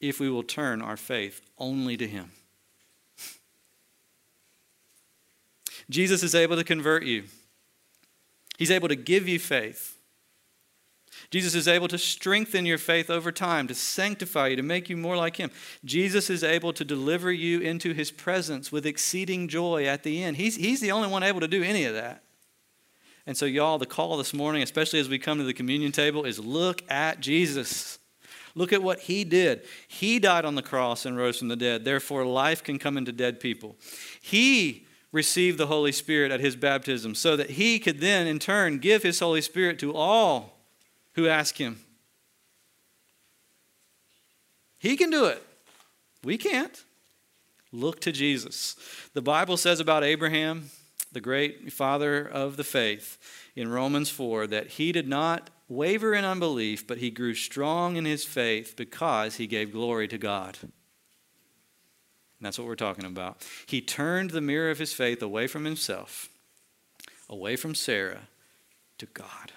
if 0.00 0.18
we 0.18 0.28
will 0.28 0.42
turn 0.42 0.82
our 0.82 0.96
faith 0.96 1.40
only 1.58 1.96
to 1.96 2.08
Him. 2.08 2.32
Jesus 5.88 6.22
is 6.22 6.34
able 6.34 6.56
to 6.56 6.64
convert 6.64 7.04
you, 7.04 7.24
He's 8.58 8.70
able 8.70 8.88
to 8.88 8.96
give 8.96 9.28
you 9.28 9.38
faith. 9.38 9.98
Jesus 11.30 11.54
is 11.54 11.68
able 11.68 11.88
to 11.88 11.98
strengthen 11.98 12.66
your 12.66 12.78
faith 12.78 13.10
over 13.10 13.32
time, 13.32 13.68
to 13.68 13.74
sanctify 13.74 14.48
you, 14.48 14.56
to 14.56 14.62
make 14.62 14.88
you 14.90 14.96
more 14.96 15.16
like 15.16 15.36
Him. 15.36 15.50
Jesus 15.84 16.30
is 16.30 16.44
able 16.44 16.72
to 16.72 16.84
deliver 16.84 17.32
you 17.32 17.60
into 17.60 17.92
His 17.92 18.10
presence 18.10 18.70
with 18.70 18.86
exceeding 18.86 19.48
joy 19.48 19.86
at 19.86 20.02
the 20.02 20.22
end. 20.22 20.36
He's, 20.36 20.56
he's 20.56 20.80
the 20.80 20.92
only 20.92 21.08
one 21.08 21.22
able 21.22 21.40
to 21.40 21.48
do 21.48 21.62
any 21.62 21.84
of 21.84 21.94
that. 21.94 22.22
And 23.26 23.36
so, 23.36 23.44
y'all, 23.44 23.78
the 23.78 23.86
call 23.86 24.16
this 24.16 24.34
morning, 24.34 24.62
especially 24.62 24.98
as 24.98 25.08
we 25.08 25.18
come 25.18 25.38
to 25.38 25.44
the 25.44 25.54
communion 25.54 25.92
table, 25.92 26.24
is 26.24 26.38
look 26.38 26.82
at 26.90 27.20
Jesus. 27.20 27.98
Look 28.54 28.72
at 28.72 28.82
what 28.82 29.00
He 29.00 29.24
did. 29.24 29.62
He 29.86 30.18
died 30.18 30.44
on 30.44 30.56
the 30.56 30.62
cross 30.62 31.06
and 31.06 31.16
rose 31.16 31.38
from 31.38 31.48
the 31.48 31.56
dead. 31.56 31.84
Therefore, 31.84 32.26
life 32.26 32.62
can 32.64 32.78
come 32.78 32.96
into 32.96 33.12
dead 33.12 33.38
people. 33.38 33.76
He 34.20 34.86
received 35.12 35.58
the 35.58 35.68
Holy 35.68 35.92
Spirit 35.92 36.32
at 36.32 36.40
His 36.40 36.56
baptism 36.56 37.14
so 37.14 37.36
that 37.36 37.50
He 37.50 37.78
could 37.78 38.00
then, 38.00 38.26
in 38.26 38.38
turn, 38.38 38.78
give 38.78 39.02
His 39.02 39.20
Holy 39.20 39.40
Spirit 39.40 39.78
to 39.80 39.94
all 39.94 40.51
who 41.14 41.28
ask 41.28 41.56
him. 41.56 41.80
He 44.78 44.96
can 44.96 45.10
do 45.10 45.26
it. 45.26 45.42
We 46.24 46.36
can't. 46.36 46.84
Look 47.72 48.00
to 48.00 48.12
Jesus. 48.12 48.76
The 49.14 49.22
Bible 49.22 49.56
says 49.56 49.80
about 49.80 50.04
Abraham, 50.04 50.70
the 51.12 51.20
great 51.20 51.72
father 51.72 52.26
of 52.26 52.56
the 52.56 52.64
faith, 52.64 53.18
in 53.54 53.68
Romans 53.68 54.10
4, 54.10 54.46
that 54.48 54.68
he 54.68 54.92
did 54.92 55.08
not 55.08 55.50
waver 55.68 56.14
in 56.14 56.24
unbelief, 56.24 56.86
but 56.86 56.98
he 56.98 57.10
grew 57.10 57.34
strong 57.34 57.96
in 57.96 58.04
his 58.04 58.24
faith 58.24 58.74
because 58.76 59.36
he 59.36 59.46
gave 59.46 59.72
glory 59.72 60.08
to 60.08 60.18
God. 60.18 60.58
And 60.62 60.72
that's 62.40 62.58
what 62.58 62.66
we're 62.66 62.74
talking 62.74 63.04
about. 63.04 63.46
He 63.66 63.80
turned 63.80 64.30
the 64.30 64.40
mirror 64.40 64.70
of 64.70 64.78
his 64.78 64.92
faith 64.92 65.22
away 65.22 65.46
from 65.46 65.64
himself, 65.64 66.28
away 67.28 67.56
from 67.56 67.74
Sarah, 67.74 68.28
to 68.98 69.06
God. 69.06 69.52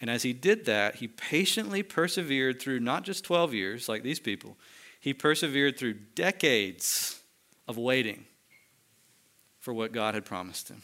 And 0.00 0.10
as 0.10 0.22
he 0.22 0.32
did 0.32 0.66
that, 0.66 0.96
he 0.96 1.08
patiently 1.08 1.82
persevered 1.82 2.60
through 2.60 2.80
not 2.80 3.04
just 3.04 3.24
12 3.24 3.54
years 3.54 3.88
like 3.88 4.02
these 4.02 4.20
people, 4.20 4.56
he 5.00 5.14
persevered 5.14 5.78
through 5.78 5.94
decades 6.14 7.20
of 7.66 7.78
waiting 7.78 8.26
for 9.58 9.72
what 9.72 9.92
God 9.92 10.14
had 10.14 10.24
promised 10.24 10.68
him. 10.68 10.82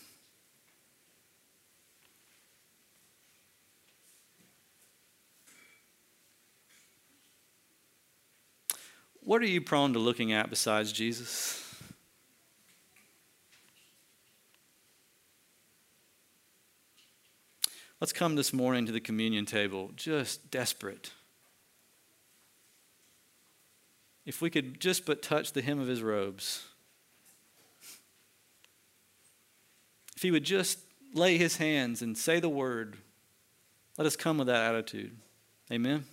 What 9.24 9.40
are 9.40 9.46
you 9.46 9.60
prone 9.60 9.92
to 9.92 10.00
looking 10.00 10.32
at 10.32 10.50
besides 10.50 10.90
Jesus? 10.90 11.61
Let's 18.02 18.12
come 18.12 18.34
this 18.34 18.52
morning 18.52 18.84
to 18.86 18.90
the 18.90 18.98
communion 18.98 19.46
table 19.46 19.92
just 19.94 20.50
desperate. 20.50 21.12
If 24.26 24.42
we 24.42 24.50
could 24.50 24.80
just 24.80 25.06
but 25.06 25.22
touch 25.22 25.52
the 25.52 25.62
hem 25.62 25.78
of 25.78 25.86
his 25.86 26.02
robes, 26.02 26.64
if 30.16 30.22
he 30.22 30.32
would 30.32 30.42
just 30.42 30.80
lay 31.14 31.38
his 31.38 31.58
hands 31.58 32.02
and 32.02 32.18
say 32.18 32.40
the 32.40 32.48
word, 32.48 32.96
let 33.96 34.04
us 34.04 34.16
come 34.16 34.38
with 34.38 34.48
that 34.48 34.74
attitude. 34.74 35.16
Amen. 35.70 36.04